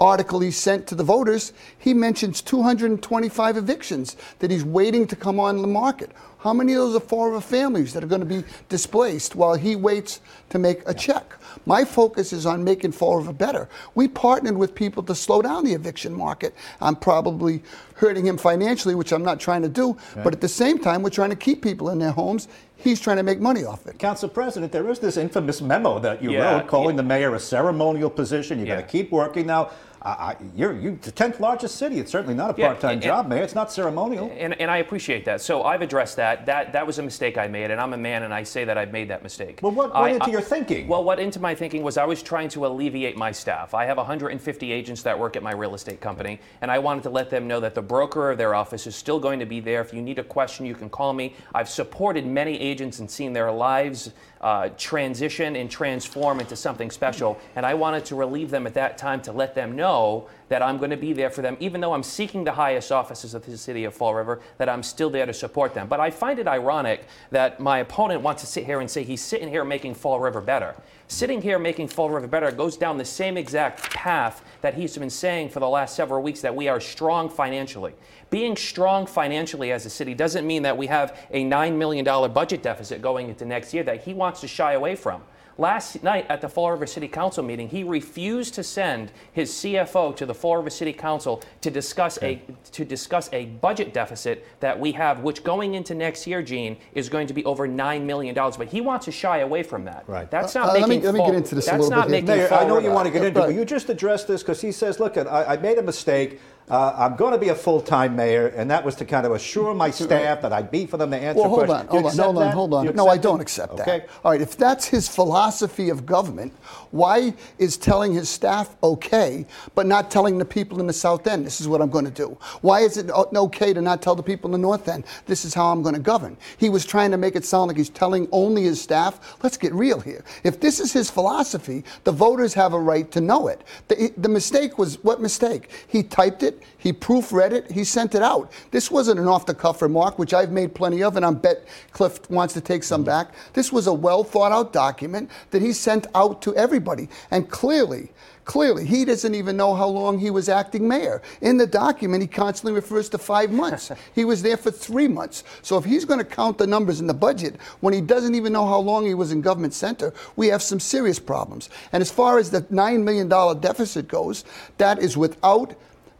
article 0.00 0.40
he 0.40 0.50
sent 0.50 0.86
to 0.86 0.94
the 0.94 1.04
voters, 1.04 1.52
he 1.78 1.94
mentions 1.94 2.42
225 2.42 3.56
evictions 3.56 4.16
that 4.38 4.50
he's 4.50 4.64
waiting 4.64 5.06
to 5.06 5.16
come 5.16 5.40
on 5.40 5.62
the 5.62 5.68
market. 5.68 6.10
How 6.38 6.52
many 6.52 6.74
of 6.74 6.78
those 6.78 6.96
are 6.96 7.00
foreign 7.00 7.40
families 7.40 7.92
that 7.94 8.04
are 8.04 8.06
going 8.06 8.20
to 8.20 8.26
be 8.26 8.44
displaced 8.68 9.34
while 9.34 9.54
he 9.54 9.74
waits 9.74 10.20
to 10.50 10.58
make 10.58 10.82
a 10.86 10.94
check? 10.94 11.34
My 11.64 11.84
focus 11.84 12.32
is 12.32 12.46
on 12.46 12.62
making 12.62 12.92
Fall 12.92 13.16
River 13.16 13.32
better. 13.32 13.68
We 13.94 14.06
partnered 14.08 14.56
with 14.56 14.74
people 14.74 15.02
to 15.04 15.14
slow 15.14 15.42
down 15.42 15.64
the 15.64 15.72
eviction 15.72 16.12
market. 16.12 16.54
I'm 16.80 16.96
probably 16.96 17.62
hurting 17.94 18.26
him 18.26 18.36
financially, 18.36 18.94
which 18.94 19.12
I'm 19.12 19.24
not 19.24 19.40
trying 19.40 19.62
to 19.62 19.68
do, 19.68 19.90
okay. 19.90 20.22
but 20.22 20.34
at 20.34 20.40
the 20.40 20.48
same 20.48 20.78
time, 20.78 21.02
we're 21.02 21.10
trying 21.10 21.30
to 21.30 21.36
keep 21.36 21.62
people 21.62 21.90
in 21.90 21.98
their 21.98 22.12
homes. 22.12 22.48
He's 22.76 23.00
trying 23.00 23.16
to 23.16 23.22
make 23.22 23.40
money 23.40 23.64
off 23.64 23.86
it. 23.86 23.98
Council 23.98 24.28
President, 24.28 24.70
there 24.70 24.88
is 24.90 24.98
this 24.98 25.16
infamous 25.16 25.62
memo 25.62 25.98
that 26.00 26.22
you 26.22 26.32
yeah, 26.32 26.58
wrote 26.58 26.66
calling 26.66 26.96
yeah. 26.96 27.02
the 27.02 27.08
mayor 27.08 27.34
a 27.34 27.40
ceremonial 27.40 28.10
position. 28.10 28.58
You're 28.58 28.68
yeah. 28.68 28.74
going 28.74 28.86
to 28.86 28.92
keep 28.92 29.10
working 29.10 29.46
now. 29.46 29.70
I, 30.06 30.36
you're, 30.54 30.72
you're 30.78 30.94
the 30.96 31.10
10th 31.10 31.40
largest 31.40 31.76
city. 31.76 31.98
It's 31.98 32.12
certainly 32.12 32.34
not 32.34 32.50
a 32.50 32.54
part-time 32.54 32.92
and, 32.92 33.02
job, 33.02 33.26
Mayor. 33.26 33.42
It's 33.42 33.54
not 33.54 33.72
ceremonial. 33.72 34.32
And, 34.38 34.58
and 34.60 34.70
I 34.70 34.78
appreciate 34.78 35.24
that. 35.24 35.40
So 35.40 35.64
I've 35.64 35.82
addressed 35.82 36.16
that. 36.16 36.46
That 36.46 36.72
that 36.72 36.86
was 36.86 36.98
a 36.98 37.02
mistake 37.02 37.36
I 37.36 37.48
made, 37.48 37.70
and 37.70 37.80
I'm 37.80 37.92
a 37.92 37.96
man, 37.96 38.22
and 38.22 38.32
I 38.32 38.44
say 38.44 38.64
that 38.64 38.78
I've 38.78 38.92
made 38.92 39.08
that 39.08 39.22
mistake. 39.24 39.60
Well, 39.62 39.72
what 39.72 39.92
went 39.94 40.14
into 40.14 40.26
I, 40.26 40.30
your 40.30 40.40
thinking? 40.40 40.86
Well, 40.86 41.02
what 41.02 41.18
went 41.18 41.26
into 41.26 41.40
my 41.40 41.54
thinking 41.54 41.82
was 41.82 41.96
I 41.96 42.04
was 42.04 42.22
trying 42.22 42.48
to 42.50 42.66
alleviate 42.66 43.16
my 43.16 43.32
staff. 43.32 43.74
I 43.74 43.84
have 43.84 43.96
150 43.96 44.72
agents 44.72 45.02
that 45.02 45.18
work 45.18 45.34
at 45.34 45.42
my 45.42 45.52
real 45.52 45.74
estate 45.74 46.00
company, 46.00 46.40
and 46.60 46.70
I 46.70 46.78
wanted 46.78 47.02
to 47.04 47.10
let 47.10 47.28
them 47.28 47.48
know 47.48 47.58
that 47.60 47.74
the 47.74 47.82
broker 47.82 48.30
of 48.30 48.38
their 48.38 48.54
office 48.54 48.86
is 48.86 48.94
still 48.94 49.18
going 49.18 49.40
to 49.40 49.46
be 49.46 49.60
there. 49.60 49.80
If 49.80 49.92
you 49.92 50.02
need 50.02 50.18
a 50.18 50.24
question, 50.24 50.66
you 50.66 50.74
can 50.74 50.88
call 50.88 51.12
me. 51.12 51.34
I've 51.54 51.68
supported 51.68 52.26
many 52.26 52.60
agents 52.60 53.00
and 53.00 53.10
seen 53.10 53.32
their 53.32 53.50
lives 53.50 54.12
uh, 54.40 54.68
transition 54.76 55.56
and 55.56 55.70
transform 55.70 56.40
into 56.40 56.56
something 56.56 56.90
special. 56.90 57.38
And 57.54 57.64
I 57.64 57.74
wanted 57.74 58.04
to 58.06 58.14
relieve 58.14 58.50
them 58.50 58.66
at 58.66 58.74
that 58.74 58.98
time 58.98 59.22
to 59.22 59.32
let 59.32 59.54
them 59.54 59.76
know 59.76 60.28
that 60.48 60.62
I'm 60.62 60.78
going 60.78 60.90
to 60.90 60.96
be 60.96 61.12
there 61.12 61.30
for 61.30 61.42
them, 61.42 61.56
even 61.60 61.80
though 61.80 61.92
I'm 61.92 62.02
seeking 62.02 62.44
the 62.44 62.52
highest 62.52 62.92
offices 62.92 63.34
of 63.34 63.44
the 63.44 63.56
city 63.56 63.84
of 63.84 63.94
Fall 63.94 64.14
River, 64.14 64.40
that 64.58 64.68
I'm 64.68 64.82
still 64.82 65.10
there 65.10 65.26
to 65.26 65.34
support 65.34 65.74
them. 65.74 65.88
But 65.88 66.00
I 66.00 66.10
find 66.10 66.38
it 66.38 66.46
ironic 66.46 67.06
that 67.30 67.58
my 67.58 67.78
opponent 67.78 68.22
wants 68.22 68.42
to 68.42 68.46
sit 68.46 68.64
here 68.64 68.80
and 68.80 68.90
say 68.90 69.02
he's 69.02 69.22
sitting 69.22 69.48
here 69.48 69.64
making 69.64 69.94
Fall 69.94 70.20
River 70.20 70.40
better. 70.40 70.74
Sitting 71.08 71.40
here 71.40 71.58
making 71.58 71.88
Fall 71.88 72.10
River 72.10 72.26
better 72.26 72.50
goes 72.50 72.76
down 72.76 72.98
the 72.98 73.04
same 73.04 73.36
exact 73.36 73.90
path 73.90 74.44
that 74.60 74.74
he's 74.74 74.96
been 74.96 75.10
saying 75.10 75.50
for 75.50 75.60
the 75.60 75.68
last 75.68 75.94
several 75.94 76.22
weeks 76.22 76.40
that 76.40 76.54
we 76.54 76.68
are 76.68 76.80
strong 76.80 77.28
financially. 77.28 77.94
Being 78.30 78.56
strong 78.56 79.06
financially 79.06 79.70
as 79.70 79.86
a 79.86 79.90
city 79.90 80.14
doesn't 80.14 80.46
mean 80.46 80.62
that 80.62 80.76
we 80.76 80.88
have 80.88 81.16
a 81.30 81.44
$9 81.44 81.76
million 81.76 82.04
budget 82.32 82.62
deficit 82.62 83.00
going 83.02 83.28
into 83.28 83.44
next 83.44 83.72
year 83.72 83.84
that 83.84 84.02
he 84.02 84.14
wants 84.14 84.40
to 84.40 84.48
shy 84.48 84.72
away 84.72 84.96
from. 84.96 85.22
Last 85.58 86.02
night 86.02 86.26
at 86.28 86.42
the 86.42 86.48
Fall 86.50 86.70
River 86.70 86.86
City 86.86 87.08
Council 87.08 87.42
meeting, 87.42 87.68
he 87.68 87.82
refused 87.82 88.52
to 88.54 88.62
send 88.62 89.10
his 89.32 89.50
CFO 89.50 90.14
to 90.16 90.26
the 90.26 90.34
Fall 90.34 90.58
River 90.58 90.68
City 90.68 90.92
Council 90.92 91.42
to 91.62 91.70
discuss 91.70 92.18
okay. 92.18 92.42
a 92.48 92.70
to 92.72 92.84
discuss 92.84 93.30
a 93.32 93.46
budget 93.46 93.94
deficit 93.94 94.46
that 94.60 94.78
we 94.78 94.92
have, 94.92 95.20
which 95.20 95.42
going 95.42 95.74
into 95.74 95.94
next 95.94 96.26
year, 96.26 96.42
Gene, 96.42 96.76
is 96.92 97.08
going 97.08 97.26
to 97.28 97.32
be 97.32 97.42
over 97.46 97.66
nine 97.66 98.06
million 98.06 98.34
dollars. 98.34 98.58
But 98.58 98.68
he 98.68 98.82
wants 98.82 99.06
to 99.06 99.12
shy 99.12 99.38
away 99.38 99.62
from 99.62 99.84
that. 99.86 100.04
Right. 100.06 100.30
That's 100.30 100.54
not 100.54 100.70
uh, 100.70 100.72
making. 100.74 101.02
Let 101.02 101.14
me, 101.14 101.20
let 101.20 101.26
me 101.26 101.26
get 101.26 101.34
into 101.34 101.54
this 101.54 101.68
a 101.68 101.78
little 101.78 102.02
bit. 102.02 102.24
Mayor, 102.24 102.52
I 102.52 102.66
know 102.66 102.74
what 102.74 102.84
you 102.84 102.90
want 102.90 103.06
to 103.06 103.12
get 103.12 103.24
into, 103.24 103.40
but 103.40 103.54
you 103.54 103.64
just 103.64 103.88
addressed 103.88 104.28
this 104.28 104.42
because 104.42 104.60
he 104.60 104.72
says, 104.72 105.00
"Look, 105.00 105.16
I, 105.16 105.44
I 105.44 105.56
made 105.56 105.78
a 105.78 105.82
mistake." 105.82 106.38
Uh, 106.68 106.92
I'm 106.96 107.14
going 107.14 107.32
to 107.32 107.38
be 107.38 107.50
a 107.50 107.54
full-time 107.54 108.16
mayor, 108.16 108.48
and 108.48 108.68
that 108.72 108.84
was 108.84 108.96
to 108.96 109.04
kind 109.04 109.24
of 109.24 109.32
assure 109.32 109.72
my 109.72 109.90
staff 109.90 110.42
that 110.42 110.52
I'd 110.52 110.70
be 110.70 110.84
for 110.84 110.96
them 110.96 111.12
to 111.12 111.16
answer 111.16 111.42
well, 111.42 111.48
hold 111.48 111.66
questions. 111.66 111.90
On, 111.90 112.02
hold 112.02 112.06
on, 112.06 112.16
hold 112.16 112.38
on, 112.38 112.52
hold 112.52 112.88
on. 112.88 112.96
No, 112.96 113.06
I 113.06 113.16
don't 113.18 113.40
accept 113.40 113.74
okay. 113.74 114.00
that. 114.00 114.08
All 114.24 114.32
right, 114.32 114.40
if 114.40 114.56
that's 114.56 114.86
his 114.86 115.06
philosophy 115.08 115.90
of 115.90 116.04
government, 116.04 116.52
why 116.90 117.34
is 117.58 117.76
telling 117.76 118.14
his 118.14 118.28
staff 118.28 118.74
okay, 118.82 119.46
but 119.76 119.86
not 119.86 120.10
telling 120.10 120.38
the 120.38 120.44
people 120.44 120.80
in 120.80 120.88
the 120.88 120.92
South 120.92 121.26
End, 121.28 121.46
this 121.46 121.60
is 121.60 121.68
what 121.68 121.80
I'm 121.80 121.90
going 121.90 122.04
to 122.04 122.10
do? 122.10 122.36
Why 122.62 122.80
is 122.80 122.96
it 122.96 123.10
okay 123.10 123.72
to 123.72 123.80
not 123.80 124.02
tell 124.02 124.16
the 124.16 124.22
people 124.22 124.48
in 124.48 124.52
the 124.52 124.66
North 124.66 124.88
End, 124.88 125.04
this 125.26 125.44
is 125.44 125.54
how 125.54 125.70
I'm 125.70 125.82
going 125.82 125.94
to 125.94 126.00
govern? 126.00 126.36
He 126.56 126.68
was 126.68 126.84
trying 126.84 127.12
to 127.12 127.16
make 127.16 127.36
it 127.36 127.44
sound 127.44 127.68
like 127.68 127.76
he's 127.76 127.90
telling 127.90 128.28
only 128.32 128.64
his 128.64 128.80
staff. 128.80 129.36
Let's 129.40 129.56
get 129.56 129.72
real 129.72 130.00
here. 130.00 130.24
If 130.42 130.58
this 130.58 130.80
is 130.80 130.92
his 130.92 131.10
philosophy, 131.10 131.84
the 132.02 132.12
voters 132.12 132.54
have 132.54 132.72
a 132.72 132.80
right 132.80 133.08
to 133.12 133.20
know 133.20 133.46
it. 133.46 133.62
The, 133.86 134.12
the 134.16 134.28
mistake 134.28 134.78
was 134.78 135.02
what 135.04 135.20
mistake? 135.20 135.70
He 135.86 136.02
typed 136.02 136.42
it 136.42 136.55
he 136.78 136.92
proofread 136.92 137.52
it. 137.52 137.70
He 137.70 137.84
sent 137.84 138.14
it 138.14 138.22
out. 138.22 138.52
This 138.70 138.90
wasn't 138.90 139.20
an 139.20 139.28
off 139.28 139.46
the 139.46 139.54
cuff 139.54 139.82
remark, 139.82 140.18
which 140.18 140.34
I've 140.34 140.52
made 140.52 140.74
plenty 140.74 141.02
of, 141.02 141.16
and 141.16 141.24
I 141.24 141.30
bet 141.32 141.66
Cliff 141.92 142.30
wants 142.30 142.54
to 142.54 142.60
take 142.60 142.82
some 142.82 143.00
mm-hmm. 143.00 143.06
back. 143.06 143.34
This 143.52 143.72
was 143.72 143.86
a 143.86 143.92
well 143.92 144.24
thought 144.24 144.52
out 144.52 144.72
document 144.72 145.30
that 145.50 145.62
he 145.62 145.72
sent 145.72 146.06
out 146.14 146.42
to 146.42 146.54
everybody. 146.54 147.08
And 147.30 147.48
clearly, 147.50 148.10
Clearly, 148.46 148.86
he 148.86 149.04
doesn't 149.04 149.34
even 149.34 149.56
know 149.56 149.74
how 149.74 149.88
long 149.88 150.20
he 150.20 150.30
was 150.30 150.48
acting 150.48 150.86
mayor. 150.86 151.20
In 151.40 151.56
the 151.56 151.66
document, 151.66 152.22
he 152.22 152.28
constantly 152.28 152.72
refers 152.72 153.08
to 153.08 153.18
five 153.18 153.50
months. 153.50 153.90
he 154.14 154.24
was 154.24 154.40
there 154.40 154.56
for 154.56 154.70
three 154.70 155.08
months. 155.08 155.42
So 155.62 155.76
if 155.76 155.84
he's 155.84 156.04
going 156.04 156.20
to 156.20 156.24
count 156.24 156.56
the 156.56 156.66
numbers 156.66 157.00
in 157.00 157.08
the 157.08 157.14
budget 157.14 157.56
when 157.80 157.92
he 157.92 158.00
doesn't 158.00 158.36
even 158.36 158.52
know 158.52 158.64
how 158.64 158.78
long 158.78 159.04
he 159.04 159.14
was 159.14 159.32
in 159.32 159.40
government 159.40 159.74
center, 159.74 160.14
we 160.36 160.46
have 160.46 160.62
some 160.62 160.78
serious 160.78 161.18
problems. 161.18 161.70
And 161.92 162.00
as 162.00 162.10
far 162.12 162.38
as 162.38 162.52
the 162.52 162.62
$9 162.62 163.02
million 163.02 163.28
deficit 163.60 164.06
goes, 164.06 164.44
that 164.78 165.00
is 165.00 165.16
without 165.16 165.74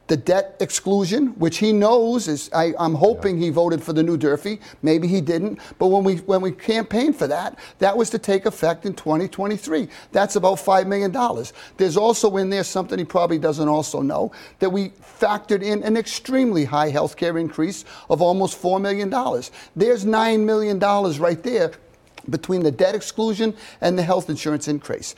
the 0.09 0.17
debt 0.17 0.57
exclusion, 0.61 1.29
which 1.39 1.59
he 1.59 1.73
knows 1.73 2.29
is, 2.29 2.49
I, 2.53 2.75
am 2.79 2.95
hoping 2.95 3.39
he 3.39 3.51
voted 3.51 3.83
for 3.83 3.93
the 3.93 4.03
new 4.03 4.17
Durfee. 4.17 4.61
Maybe 4.83 5.09
he 5.09 5.21
didn't. 5.21 5.59
But 5.79 5.89
when 5.89 6.05
we 6.05 6.17
when 6.19 6.41
we 6.41 6.53
campaigned 6.53 7.17
for 7.17 7.27
that, 7.27 7.59
that 7.79 7.97
was 7.97 8.11
to 8.11 8.19
take 8.19 8.47
effect 8.47 8.87
in 8.87 8.95
2023. 8.95 9.89
That's 10.13 10.37
about 10.37 10.57
five 10.57 10.87
million 10.87 11.11
dollars. 11.11 11.53
There's 11.77 11.97
also 11.97 12.37
in 12.37 12.51
there 12.51 12.65
something 12.65 12.99
he 12.99 13.05
probably 13.05 13.39
doesn't 13.39 13.69
also 13.69 14.01
know 14.01 14.33
that 14.61 14.71
we 14.71 14.91
factored 15.19 15.63
in 15.63 15.83
an 15.83 15.97
extremely 15.97 16.65
high 16.65 16.91
health 16.91 17.17
care 17.17 17.39
increase 17.39 17.85
of 18.09 18.23
almost 18.23 18.57
four 18.57 18.79
million 18.79 19.11
dollars. 19.11 19.51
There's 19.75 20.05
nine 20.05 20.47
million 20.47 20.79
dollars 20.79 21.19
right 21.19 21.43
there 21.43 21.73
between 22.31 22.63
the 22.63 22.71
debt 22.73 22.95
exclusion 22.95 23.55
and 23.81 23.99
the 23.99 24.03
health 24.03 24.29
insurance 24.31 24.69
increase 24.69 25.15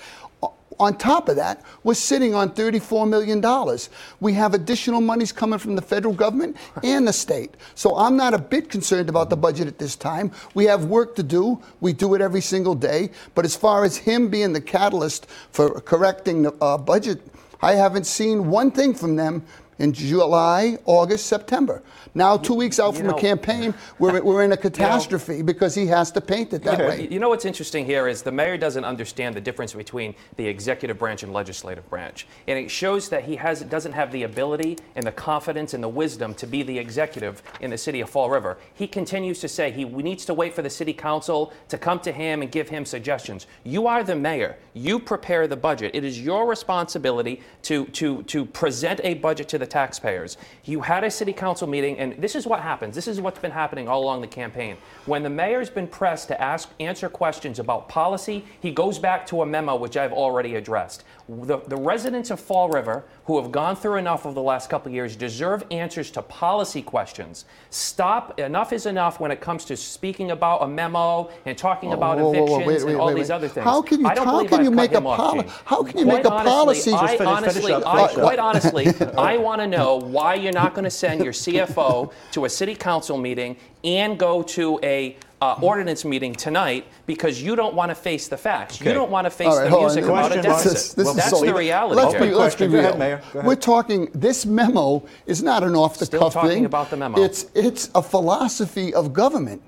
on 0.81 0.97
top 0.97 1.29
of 1.29 1.37
that, 1.37 1.63
we're 1.83 1.95
sitting 1.95 2.35
on 2.35 2.51
$34 2.51 3.09
million. 3.09 3.79
We 4.21 4.33
have 4.35 4.55
additional 4.55 5.01
monies 5.01 5.33
coming 5.33 5.59
from 5.59 5.75
the 5.75 5.83
federal 5.83 6.15
government 6.15 6.57
and 6.83 7.07
the 7.07 7.13
state. 7.13 7.57
So 7.75 7.97
I'm 7.97 8.17
not 8.17 8.35
a 8.35 8.39
bit 8.39 8.71
concerned 8.71 9.09
about 9.09 9.31
the 9.31 9.37
budget 9.37 9.67
at 9.67 9.79
this 9.79 9.97
time. 9.97 10.31
We 10.55 10.65
have 10.67 10.85
work 10.85 11.17
to 11.17 11.23
do. 11.23 11.61
We 11.81 11.93
do 11.93 12.15
it 12.15 12.21
every 12.21 12.41
single 12.41 12.75
day. 12.75 13.11
But 13.35 13.45
as 13.45 13.57
far 13.57 13.85
as 13.85 13.97
him 13.97 14.29
being 14.29 14.53
the 14.53 14.61
catalyst 14.61 15.27
for 15.51 15.81
correcting 15.81 16.43
the 16.43 16.53
uh, 16.61 16.79
budget, 16.79 17.21
I 17.61 17.73
haven't 17.73 18.05
seen 18.05 18.49
one 18.49 18.71
thing 18.71 18.95
from 18.95 19.17
them 19.17 19.45
in 19.79 19.93
July, 19.93 20.77
August, 20.87 21.27
September. 21.27 21.83
Now, 22.15 22.37
two 22.37 22.55
weeks 22.55 22.81
out 22.81 22.95
you 22.95 23.01
from 23.01 23.09
know- 23.09 23.17
a 23.17 23.21
campaign, 23.21 23.75
we're, 23.99 24.21
we're 24.29 24.43
in 24.43 24.53
a 24.53 24.57
catastrophe 24.57 25.43
because 25.43 25.75
he 25.75 25.87
has 25.87 26.11
to 26.13 26.21
paint 26.21 26.53
it 26.53 26.63
that 26.65 26.79
way. 26.79 27.09
You 27.09 27.21
know 27.21 27.29
what's 27.29 27.45
interesting 27.45 27.85
here 27.87 28.09
is 28.09 28.23
the 28.23 28.33
mayor 28.33 28.57
doesn't 28.57 28.85
understand 28.85 29.37
the 29.37 29.41
difference 29.41 29.73
between 29.73 30.15
the 30.37 30.47
executive 30.47 30.99
branch 30.99 31.23
and 31.23 31.33
legislative 31.33 31.89
branch, 31.89 32.27
and 32.49 32.59
it 32.59 32.71
shows 32.71 33.09
that 33.11 33.25
he 33.25 33.37
has 33.37 33.61
doesn't 33.63 33.93
have 33.93 34.11
the 34.11 34.25
ability 34.25 34.79
and 34.97 35.07
the 35.07 35.13
confidence 35.13 35.75
and 35.75 35.83
the 35.83 35.89
wisdom 35.89 36.35
to 36.35 36.47
be 36.47 36.63
the 36.63 36.77
executive 36.79 37.43
in 37.61 37.71
the 37.71 37.79
city 37.79 38.01
of 38.01 38.11
Fall 38.11 38.31
River. 38.31 38.59
He 38.75 38.87
continues 38.87 39.41
to 39.41 39.49
say 39.49 39.71
he 39.71 39.85
needs 39.85 40.25
to 40.25 40.35
wait 40.35 40.55
for 40.55 40.63
the 40.63 40.71
city 40.71 40.93
council 40.93 41.53
to 41.69 41.79
come 41.79 42.01
to 42.01 42.11
him 42.11 42.43
and 42.43 42.51
give 42.51 42.69
him 42.69 42.85
suggestions. 42.85 43.47
You 43.65 43.87
are 43.87 44.03
the 44.03 44.17
mayor. 44.17 44.57
You 44.75 44.99
prepare 44.99 45.47
the 45.47 45.57
budget. 45.57 45.93
It 45.95 46.05
is 46.05 46.21
your 46.21 46.47
responsibility 46.47 47.43
to 47.63 47.85
to 47.87 48.23
to 48.25 48.45
present 48.45 49.01
a 49.05 49.15
budget 49.15 49.49
to 49.51 49.59
the 49.59 49.68
taxpayers. 49.69 50.37
You 50.65 50.81
had 50.81 51.05
a 51.05 51.11
city 51.11 51.33
council 51.33 51.67
meeting, 51.69 51.99
and 51.99 52.15
this 52.15 52.35
is 52.35 52.47
what 52.47 52.61
happens. 52.61 52.95
This 52.95 53.07
is 53.09 53.21
what's 53.21 53.39
been 53.39 53.51
happening 53.51 53.89
all 53.89 54.03
along 54.03 54.21
the 54.23 54.27
campaign. 54.27 54.77
When 55.07 55.23
the 55.23 55.31
mayor's 55.31 55.71
been 55.71 55.87
pressed 55.87 56.29
to 56.29 56.41
ask 56.41 56.69
answer 56.81 57.09
questions 57.09 57.59
about 57.59 57.89
policy, 57.89 58.45
he 58.61 58.71
goes 58.71 58.99
back 58.99 59.27
to 59.29 59.43
a 59.43 59.47
memo 59.47 59.77
which 59.77 59.97
I've 59.97 60.13
already 60.13 60.57
addressed. 60.57 61.05
The, 61.29 61.59
the 61.59 61.77
residents 61.77 62.31
of 62.31 62.41
Fall 62.41 62.71
River, 62.71 63.05
who 63.27 63.41
have 63.41 63.53
gone 63.53 63.77
through 63.77 63.97
enough 63.97 64.25
over 64.25 64.35
the 64.35 64.41
last 64.43 64.71
couple 64.71 64.91
years, 64.91 65.15
deserve 65.15 65.63
answers 65.71 66.11
to 66.13 66.23
policy 66.23 66.81
questions. 66.81 67.45
Stop. 67.71 68.39
Enough 68.41 68.73
is 68.73 68.87
enough 68.87 69.21
when 69.21 69.31
it 69.31 69.41
comes 69.41 69.65
to 69.67 69.77
speaking 69.77 70.31
about 70.31 70.63
a 70.63 70.69
memo 70.69 71.31
and 71.45 71.57
talking 71.59 71.93
about 71.93 72.17
Whoa, 72.17 72.25
whoa, 72.25 72.31
whoa, 72.33 72.41
evictions 72.61 72.67
wait, 72.67 72.85
wait, 72.85 72.93
and 72.93 73.01
all 73.01 73.07
wait, 73.09 73.17
these 73.17 73.31
other 73.31 73.49
things. 73.49 73.65
How 73.65 73.83
can 73.83 74.01
you- 74.01 74.09
how 74.09 74.45
can 74.47 74.65
you 74.65 74.71
make 74.71 74.93
a 74.93 74.97
him 74.99 75.07
off, 75.07 75.19
poli- 75.19 75.43
Gene. 75.43 75.53
how 75.67 75.83
can 75.83 75.99
you 75.99 76.05
Quite 76.07 76.17
make 76.17 76.25
a 76.25 76.31
honestly, 76.33 76.51
policy- 76.51 76.93
I 76.93 77.01
Just 77.01 77.19
finish- 77.19 77.19
finish 77.19 77.73
honestly, 77.73 77.75
I, 77.75 78.09
quite 78.15 78.39
honestly, 78.39 78.87
I 79.19 79.37
want 79.37 79.58
to 79.59 79.67
know 79.67 79.97
why 79.97 80.35
you're 80.35 80.53
not 80.53 80.75
going 80.75 80.85
to 80.85 80.91
send 80.91 81.23
your 81.25 81.33
CFO 81.33 82.13
to 82.33 82.45
a 82.45 82.49
city 82.49 82.75
council 82.75 83.17
meeting 83.19 83.57
and 83.85 84.19
go 84.19 84.43
to 84.43 84.79
a 84.83 85.17
uh, 85.41 85.57
ordinance 85.63 86.05
meeting 86.05 86.35
tonight 86.35 86.85
because 87.07 87.41
you 87.41 87.55
don't 87.55 87.75
want 87.75 87.91
to 87.91 87.95
face 87.95 88.27
the 88.27 88.37
facts. 88.37 88.81
You 88.81 88.87
Okay. 88.87 88.95
don't 88.95 89.11
want 89.11 89.25
to 89.27 89.31
face 89.31 89.47
All 89.47 89.57
right, 89.59 89.65
the 89.65 89.71
hold 89.71 89.85
on. 89.85 89.95
music 89.95 90.05
about 90.05 90.17
a 90.17 90.21
Question, 90.35 90.43
deficit. 90.43 90.73
This 90.73 90.83
is- 90.89 90.95
this 90.95 91.09
is 91.09 91.15
That's 91.17 91.31
so- 91.31 91.45
the 91.45 91.55
reality. 91.55 91.95
Let's 91.95 92.13
Jay. 92.15 92.19
be, 92.19 92.25
let's 92.35 92.55
be 92.57 92.67
Question. 92.67 92.71
Go 92.73 92.77
real. 92.79 92.87
ahead, 92.87 92.99
Mayor. 92.99 93.17
Go 93.33 93.39
ahead. 93.39 93.47
We're 93.47 93.55
talking. 93.55 94.09
This 94.15 94.45
memo 94.45 95.05
is 95.27 95.41
not 95.43 95.63
an 95.63 95.77
off-the-cuff 95.77 96.07
Still 96.09 96.31
talking 96.31 96.51
thing. 96.51 96.65
about 96.65 96.91
the 96.91 96.97
memo. 96.97 97.21
It's 97.23 97.47
it's 97.55 97.89
a 97.95 98.03
philosophy 98.03 98.93
of 98.93 99.13
government. 99.13 99.63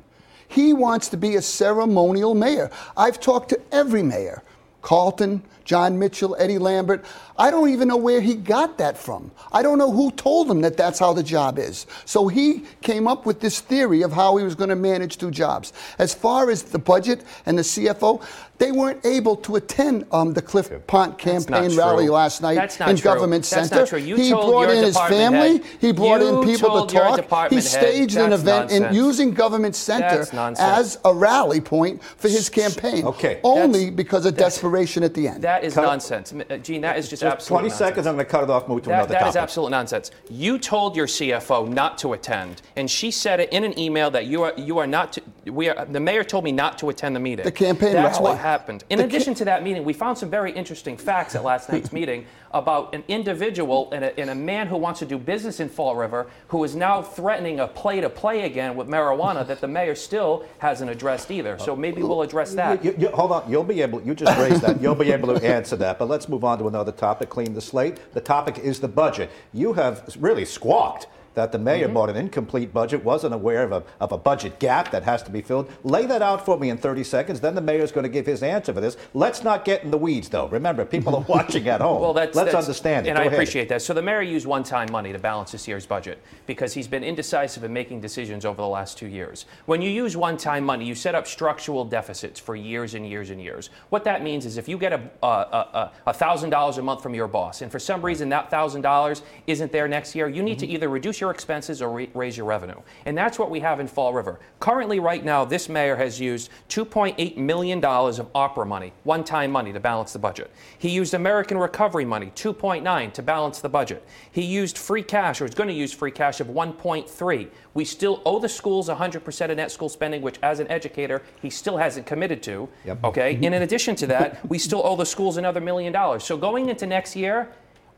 He 0.48 0.72
wants 0.72 1.08
to 1.10 1.16
be 1.16 1.36
a 1.36 1.42
ceremonial 1.42 2.34
mayor. 2.34 2.72
I've 2.96 3.20
talked 3.20 3.50
to 3.50 3.60
every 3.70 4.02
mayor, 4.02 4.42
Carlton, 4.82 5.42
John 5.64 5.98
Mitchell, 5.98 6.36
Eddie 6.38 6.58
Lambert. 6.58 7.04
I 7.38 7.50
don't 7.50 7.68
even 7.70 7.88
know 7.88 7.96
where 7.96 8.20
he 8.20 8.34
got 8.34 8.78
that 8.78 8.98
from. 8.98 9.30
I 9.52 9.62
don't 9.62 9.78
know 9.78 9.90
who 9.90 10.10
told 10.12 10.50
him 10.50 10.60
that 10.62 10.76
that's 10.76 10.98
how 10.98 11.12
the 11.12 11.22
job 11.22 11.58
is. 11.58 11.86
So 12.04 12.28
he 12.28 12.64
came 12.82 13.06
up 13.06 13.26
with 13.26 13.40
this 13.40 13.60
theory 13.60 14.02
of 14.02 14.12
how 14.12 14.36
he 14.36 14.44
was 14.44 14.54
going 14.54 14.70
to 14.70 14.76
manage 14.76 15.18
two 15.18 15.30
jobs. 15.30 15.72
As 15.98 16.14
far 16.14 16.50
as 16.50 16.62
the 16.62 16.78
budget 16.78 17.24
and 17.46 17.58
the 17.58 17.62
CFO, 17.62 18.22
they 18.60 18.70
weren't 18.70 19.04
able 19.04 19.34
to 19.36 19.56
attend 19.56 20.06
um, 20.12 20.32
the 20.34 20.42
Cliff 20.42 20.70
Ponte 20.86 21.18
campaign 21.18 21.74
rally 21.76 22.04
true. 22.04 22.12
last 22.14 22.42
night 22.42 22.54
That's 22.56 22.78
not 22.78 22.90
in 22.90 22.96
true. 22.96 23.04
Government 23.04 23.42
That's 23.44 23.68
Center. 23.68 23.80
not 23.80 23.88
true. 23.88 23.98
You 23.98 24.16
he 24.16 24.30
told 24.30 24.50
brought 24.52 24.60
your 24.68 24.76
in 24.76 24.84
his 24.84 24.94
department 24.94 25.20
family. 25.32 25.52
head- 25.58 25.64
He 25.80 25.92
brought 25.92 26.20
in 26.22 26.34
you 26.36 26.44
people 26.44 26.68
told 26.68 26.88
to 26.90 26.94
your 26.94 27.04
talk. 27.04 27.16
He 27.16 27.22
department 27.22 27.64
head 27.64 27.70
staged 27.72 28.16
an 28.16 28.30
that's 28.30 28.42
event 28.42 28.70
in 28.70 28.82
nonsense. 28.82 28.96
using 28.96 29.30
Government 29.34 29.74
Center 29.74 30.18
That's 30.18 30.32
nonsense. 30.32 30.78
as 30.78 30.98
a 31.04 31.12
rally 31.14 31.60
point 31.60 32.02
for 32.04 32.28
his 32.28 32.48
campaign. 32.50 33.04
Okay. 33.06 33.40
Only 33.42 33.86
That's- 33.86 33.96
because 33.96 34.26
of 34.26 34.36
desperation 34.36 35.02
at 35.02 35.14
the 35.14 35.26
end. 35.28 35.42
That 35.42 35.64
is 35.64 35.72
Cut 35.74 35.84
it. 35.84 35.86
nonsense. 35.86 36.32
M- 36.32 36.44
uh, 36.50 36.56
Gene, 36.58 36.82
that 36.82 36.98
is 36.98 37.08
just, 37.08 37.22
Just 37.22 37.32
absolute 37.34 37.56
20 37.60 37.68
nonsense. 37.70 37.78
seconds, 37.88 38.06
I'm 38.06 38.14
going 38.14 38.26
to 38.26 38.30
cut 38.30 38.44
it 38.44 38.50
off, 38.50 38.68
move 38.68 38.82
to 38.82 38.90
That, 38.90 38.94
another 38.94 39.12
that 39.14 39.22
is 39.22 39.34
topic. 39.34 39.42
absolute 39.42 39.70
nonsense. 39.70 40.10
You 40.28 40.58
told 40.58 40.94
your 40.96 41.06
CFO 41.06 41.66
not 41.66 41.96
to 41.98 42.12
attend, 42.12 42.60
and 42.76 42.90
she 42.90 43.10
said 43.10 43.40
it 43.40 43.50
in 43.52 43.64
an 43.64 43.78
email 43.78 44.10
that 44.10 44.26
you 44.26 44.42
are 44.42 44.52
you 44.58 44.76
are 44.78 44.86
not. 44.86 45.14
To, 45.14 45.22
we 45.50 45.70
are. 45.70 45.86
The 45.86 45.98
mayor 46.00 46.24
told 46.24 46.44
me 46.44 46.52
not 46.52 46.76
to 46.78 46.90
attend 46.90 47.16
the 47.16 47.20
meeting. 47.20 47.44
The 47.46 47.50
campaign 47.52 47.94
That's 47.94 48.18
rally. 48.18 48.30
what 48.32 48.38
happened. 48.38 48.49
In 48.90 48.98
The 48.98 49.04
addition 49.04 49.34
to 49.34 49.44
that 49.46 49.62
meeting, 49.62 49.84
we 49.84 49.92
found 49.92 50.18
some 50.18 50.30
very 50.30 50.52
interesting 50.52 50.96
facts 50.96 51.34
at 51.34 51.44
last 51.44 51.70
night's 51.70 51.92
meeting 52.00 52.26
about 52.52 52.94
an 52.94 53.04
individual 53.08 53.88
and 53.92 54.04
a, 54.04 54.18
and 54.18 54.30
a 54.30 54.34
man 54.34 54.66
who 54.66 54.76
wants 54.76 54.98
to 55.00 55.06
do 55.06 55.16
business 55.18 55.60
in 55.60 55.68
Fall 55.68 55.94
River 55.94 56.26
who 56.48 56.64
is 56.64 56.74
now 56.74 57.00
threatening 57.00 57.60
a 57.60 57.68
play 57.68 58.00
to 58.00 58.10
play 58.10 58.42
again 58.44 58.74
with 58.74 58.88
marijuana 58.88 59.46
that 59.46 59.60
the 59.60 59.68
mayor 59.68 59.94
still 59.94 60.44
hasn't 60.58 60.90
addressed 60.90 61.30
either. 61.30 61.58
So 61.58 61.76
maybe 61.76 62.02
we'll 62.02 62.22
address 62.22 62.54
that. 62.54 62.84
You- 62.84 62.94
you- 62.98 63.08
hold 63.10 63.30
on, 63.32 63.48
you'll 63.50 63.62
be 63.64 63.82
able. 63.82 64.02
You 64.02 64.14
just 64.14 64.36
raised 64.38 64.62
that. 64.62 64.80
You'll 64.80 64.94
be 64.96 65.12
able 65.12 65.32
to 65.38 65.46
answer 65.46 65.76
that. 65.76 65.98
But 65.98 66.08
let's 66.08 66.28
move 66.28 66.44
on 66.44 66.58
to 66.58 66.66
another 66.68 66.92
topic. 66.92 67.28
Clean 67.28 67.54
the 67.54 67.60
slate. 67.60 67.98
The 68.14 68.20
topic 68.20 68.58
is 68.58 68.80
the 68.80 68.88
budget. 68.88 69.30
You 69.52 69.72
have 69.74 70.02
really 70.18 70.44
squawked 70.44 71.06
that 71.34 71.52
the 71.52 71.58
mayor 71.58 71.80
Mm-hmm. 71.86 71.94
bought 71.94 72.10
an 72.10 72.16
incomplete 72.16 72.72
budget, 72.74 73.02
wasn't 73.04 73.32
aware 73.34 73.62
of 73.62 73.72
a, 73.72 73.82
of 74.00 74.12
a 74.12 74.18
budget 74.18 74.58
gap 74.58 74.90
that 74.90 75.02
has 75.04 75.22
to 75.22 75.30
be 75.30 75.40
filled. 75.40 75.70
Lay 75.84 76.04
that 76.06 76.20
out 76.22 76.44
for 76.44 76.58
me 76.58 76.68
in 76.70 76.76
30 76.76 77.04
seconds. 77.04 77.40
Then 77.40 77.54
the 77.54 77.60
mayor's 77.60 77.90
going 77.92 78.02
to 78.02 78.08
give 78.10 78.26
his 78.26 78.42
answer 78.42 78.72
for 78.74 78.80
this. 78.80 78.96
Let's 79.14 79.42
not 79.42 79.64
get 79.64 79.82
in 79.84 79.90
the 79.90 79.96
weeds, 79.98 80.28
though. 80.28 80.48
Remember, 80.48 80.84
people 80.84 81.14
are 81.16 81.22
watching 81.28 81.68
at 81.68 81.80
home. 81.80 82.00
Well, 82.02 82.12
that's, 82.12 82.36
let's 82.36 82.46
that's- 82.48 82.64
understand 82.64 83.06
it. 83.06 83.10
And 83.10 83.16
Go 83.16 83.22
I 83.22 83.26
ahead. 83.26 83.34
appreciate 83.38 83.68
that. 83.70 83.80
So 83.82 83.94
the 83.94 84.02
mayor 84.02 84.22
used 84.22 84.46
one-time 84.46 84.88
money 84.92 85.12
to 85.12 85.18
balance 85.18 85.52
this 85.52 85.66
year's 85.68 85.86
budget 85.86 86.18
because 86.46 86.74
he's 86.74 86.88
been 86.88 87.04
indecisive 87.04 87.64
in 87.64 87.72
making 87.72 88.00
decisions 88.00 88.44
over 88.44 88.60
the 88.60 88.68
last 88.68 88.98
two 88.98 89.06
years. 89.06 89.46
When 89.66 89.80
you 89.80 89.90
use 89.90 90.16
one-time 90.16 90.64
money, 90.64 90.84
you 90.84 90.94
set 90.94 91.14
up 91.14 91.26
structural 91.26 91.84
deficits 91.84 92.38
for 92.40 92.56
years 92.56 92.94
and 92.94 93.08
years 93.08 93.30
and 93.30 93.40
years. 93.40 93.70
What 93.90 94.04
that 94.04 94.22
means 94.22 94.44
is 94.46 94.58
if 94.58 94.68
you 94.68 94.76
get 94.78 94.92
a 94.92 95.00
a- 95.22 95.26
a 95.26 95.92
a 96.08 96.12
thousand 96.12 96.50
dollars 96.50 96.78
a 96.78 96.82
month 96.82 97.02
from 97.02 97.14
your 97.14 97.28
boss, 97.28 97.62
and 97.62 97.70
for 97.70 97.78
some 97.78 98.02
reason 98.04 98.28
that 98.30 98.50
thousand 98.50 98.82
dollars 98.82 99.22
isn't 99.46 99.70
there 99.72 99.86
next 99.88 100.14
year, 100.14 100.28
you 100.28 100.42
need 100.42 100.58
to 100.58 100.66
either 100.66 100.88
reduce 100.88 101.19
your 101.20 101.30
expenses 101.30 101.82
or 101.82 101.90
re- 101.90 102.10
raise 102.14 102.36
your 102.36 102.46
revenue. 102.46 102.80
And 103.04 103.16
that's 103.16 103.38
what 103.38 103.50
we 103.50 103.60
have 103.60 103.80
in 103.80 103.86
Fall 103.86 104.12
River. 104.12 104.40
Currently, 104.58 105.00
right 105.00 105.24
now, 105.24 105.44
this 105.44 105.68
mayor 105.68 105.96
has 105.96 106.20
used 106.20 106.50
2.8 106.68 107.36
million 107.36 107.80
dollars 107.80 108.18
of 108.18 108.32
ARPA 108.32 108.66
money, 108.66 108.92
one-time 109.04 109.50
money, 109.50 109.72
to 109.72 109.80
balance 109.80 110.12
the 110.12 110.18
budget. 110.18 110.50
He 110.78 110.90
used 110.90 111.14
American 111.14 111.58
Recovery 111.58 112.04
money, 112.04 112.32
2.9, 112.34 113.12
to 113.12 113.22
balance 113.22 113.60
the 113.60 113.68
budget. 113.68 114.06
He 114.32 114.42
used 114.42 114.78
free 114.78 115.02
cash, 115.02 115.40
or 115.40 115.44
is 115.44 115.54
going 115.54 115.68
to 115.68 115.74
use 115.74 115.92
free 115.92 116.10
cash 116.10 116.40
of 116.40 116.48
1.3. 116.48 117.48
We 117.74 117.84
still 117.84 118.22
owe 118.24 118.38
the 118.38 118.48
schools 118.48 118.88
100% 118.88 119.50
of 119.50 119.56
net 119.56 119.70
school 119.70 119.88
spending, 119.88 120.22
which, 120.22 120.38
as 120.42 120.60
an 120.60 120.68
educator, 120.68 121.22
he 121.40 121.50
still 121.50 121.76
hasn't 121.76 122.06
committed 122.06 122.42
to. 122.44 122.68
Yep. 122.84 123.04
Okay. 123.04 123.34
Mm-hmm. 123.34 123.44
And 123.44 123.54
in 123.54 123.62
addition 123.62 123.94
to 123.96 124.06
that, 124.08 124.48
we 124.48 124.58
still 124.58 124.82
owe 124.84 124.96
the 124.96 125.06
schools 125.06 125.36
another 125.36 125.60
million 125.60 125.92
dollars. 125.92 126.24
So 126.24 126.36
going 126.36 126.68
into 126.68 126.86
next 126.86 127.14
year, 127.16 127.48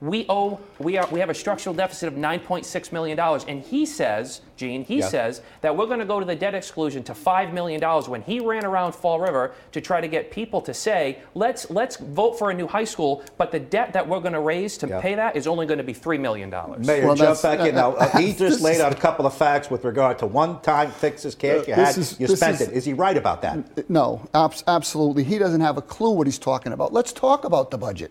we 0.02 0.26
owe 0.28 0.58
we 0.80 0.98
are 0.98 1.06
we 1.12 1.20
have 1.20 1.30
a 1.30 1.34
structural 1.34 1.72
deficit 1.74 2.08
of 2.08 2.14
9.6 2.14 2.90
million 2.92 3.16
dollars, 3.16 3.44
and 3.46 3.62
he 3.62 3.86
says, 3.86 4.40
Gene, 4.56 4.82
he 4.84 4.98
Yeah. 4.98 5.06
says 5.08 5.42
that 5.60 5.76
we're 5.76 5.86
going 5.86 6.00
to 6.00 6.04
go 6.04 6.18
to 6.18 6.26
the 6.26 6.34
debt 6.34 6.56
exclusion 6.56 7.04
to 7.04 7.14
five 7.14 7.52
million 7.52 7.80
dollars. 7.80 8.08
When 8.08 8.20
he 8.22 8.40
ran 8.40 8.64
around 8.64 8.94
Fall 8.96 9.20
River 9.20 9.52
to 9.70 9.80
try 9.80 10.00
to 10.00 10.08
get 10.08 10.32
people 10.32 10.60
to 10.62 10.74
say, 10.74 11.18
let's 11.36 11.70
let's 11.70 11.96
vote 11.96 12.36
for 12.36 12.50
a 12.50 12.54
new 12.54 12.66
high 12.66 12.82
school, 12.84 13.22
but 13.38 13.52
the 13.52 13.60
debt 13.60 13.92
that 13.92 14.06
we're 14.08 14.18
going 14.18 14.32
to 14.32 14.40
raise 14.40 14.76
to 14.78 14.88
Yeah. 14.88 15.00
pay 15.00 15.14
that 15.14 15.36
is 15.36 15.46
only 15.46 15.66
going 15.66 15.78
to 15.78 15.84
be 15.84 15.92
three 15.92 16.18
million 16.18 16.50
dollars. 16.50 16.84
Mayor, 16.84 17.06
Well, 17.06 17.14
jump 17.14 17.38
that's- 17.38 17.42
back 17.42 17.68
in 17.68 17.76
now. 17.76 17.92
Uh, 17.92 18.18
he 18.18 18.32
just 18.46 18.60
laid 18.60 18.80
out 18.80 18.90
a 18.90 18.96
couple 18.96 19.24
of 19.24 19.34
facts 19.34 19.70
with 19.70 19.84
regard 19.84 20.18
to 20.18 20.26
one-time 20.26 20.90
fixes, 20.90 21.36
cash 21.36 21.68
you 21.68 21.74
Uh, 21.74 21.76
this 21.76 21.88
had, 21.94 21.98
is- 21.98 22.20
you 22.20 22.26
this 22.26 22.40
spent 22.40 22.60
is- 22.60 22.68
it. 22.68 22.72
Is 22.74 22.84
he 22.84 22.92
right 22.92 23.16
about 23.16 23.40
that? 23.42 23.88
No, 23.88 24.22
abs- 24.34 24.64
absolutely. 24.66 25.22
He 25.22 25.38
doesn't 25.38 25.60
have 25.60 25.76
a 25.76 25.82
clue 25.82 26.10
what 26.10 26.26
he's 26.26 26.38
talking 26.40 26.72
about. 26.72 26.92
Let's 26.92 27.12
talk 27.12 27.44
about 27.44 27.70
the 27.70 27.78
budget. 27.78 28.10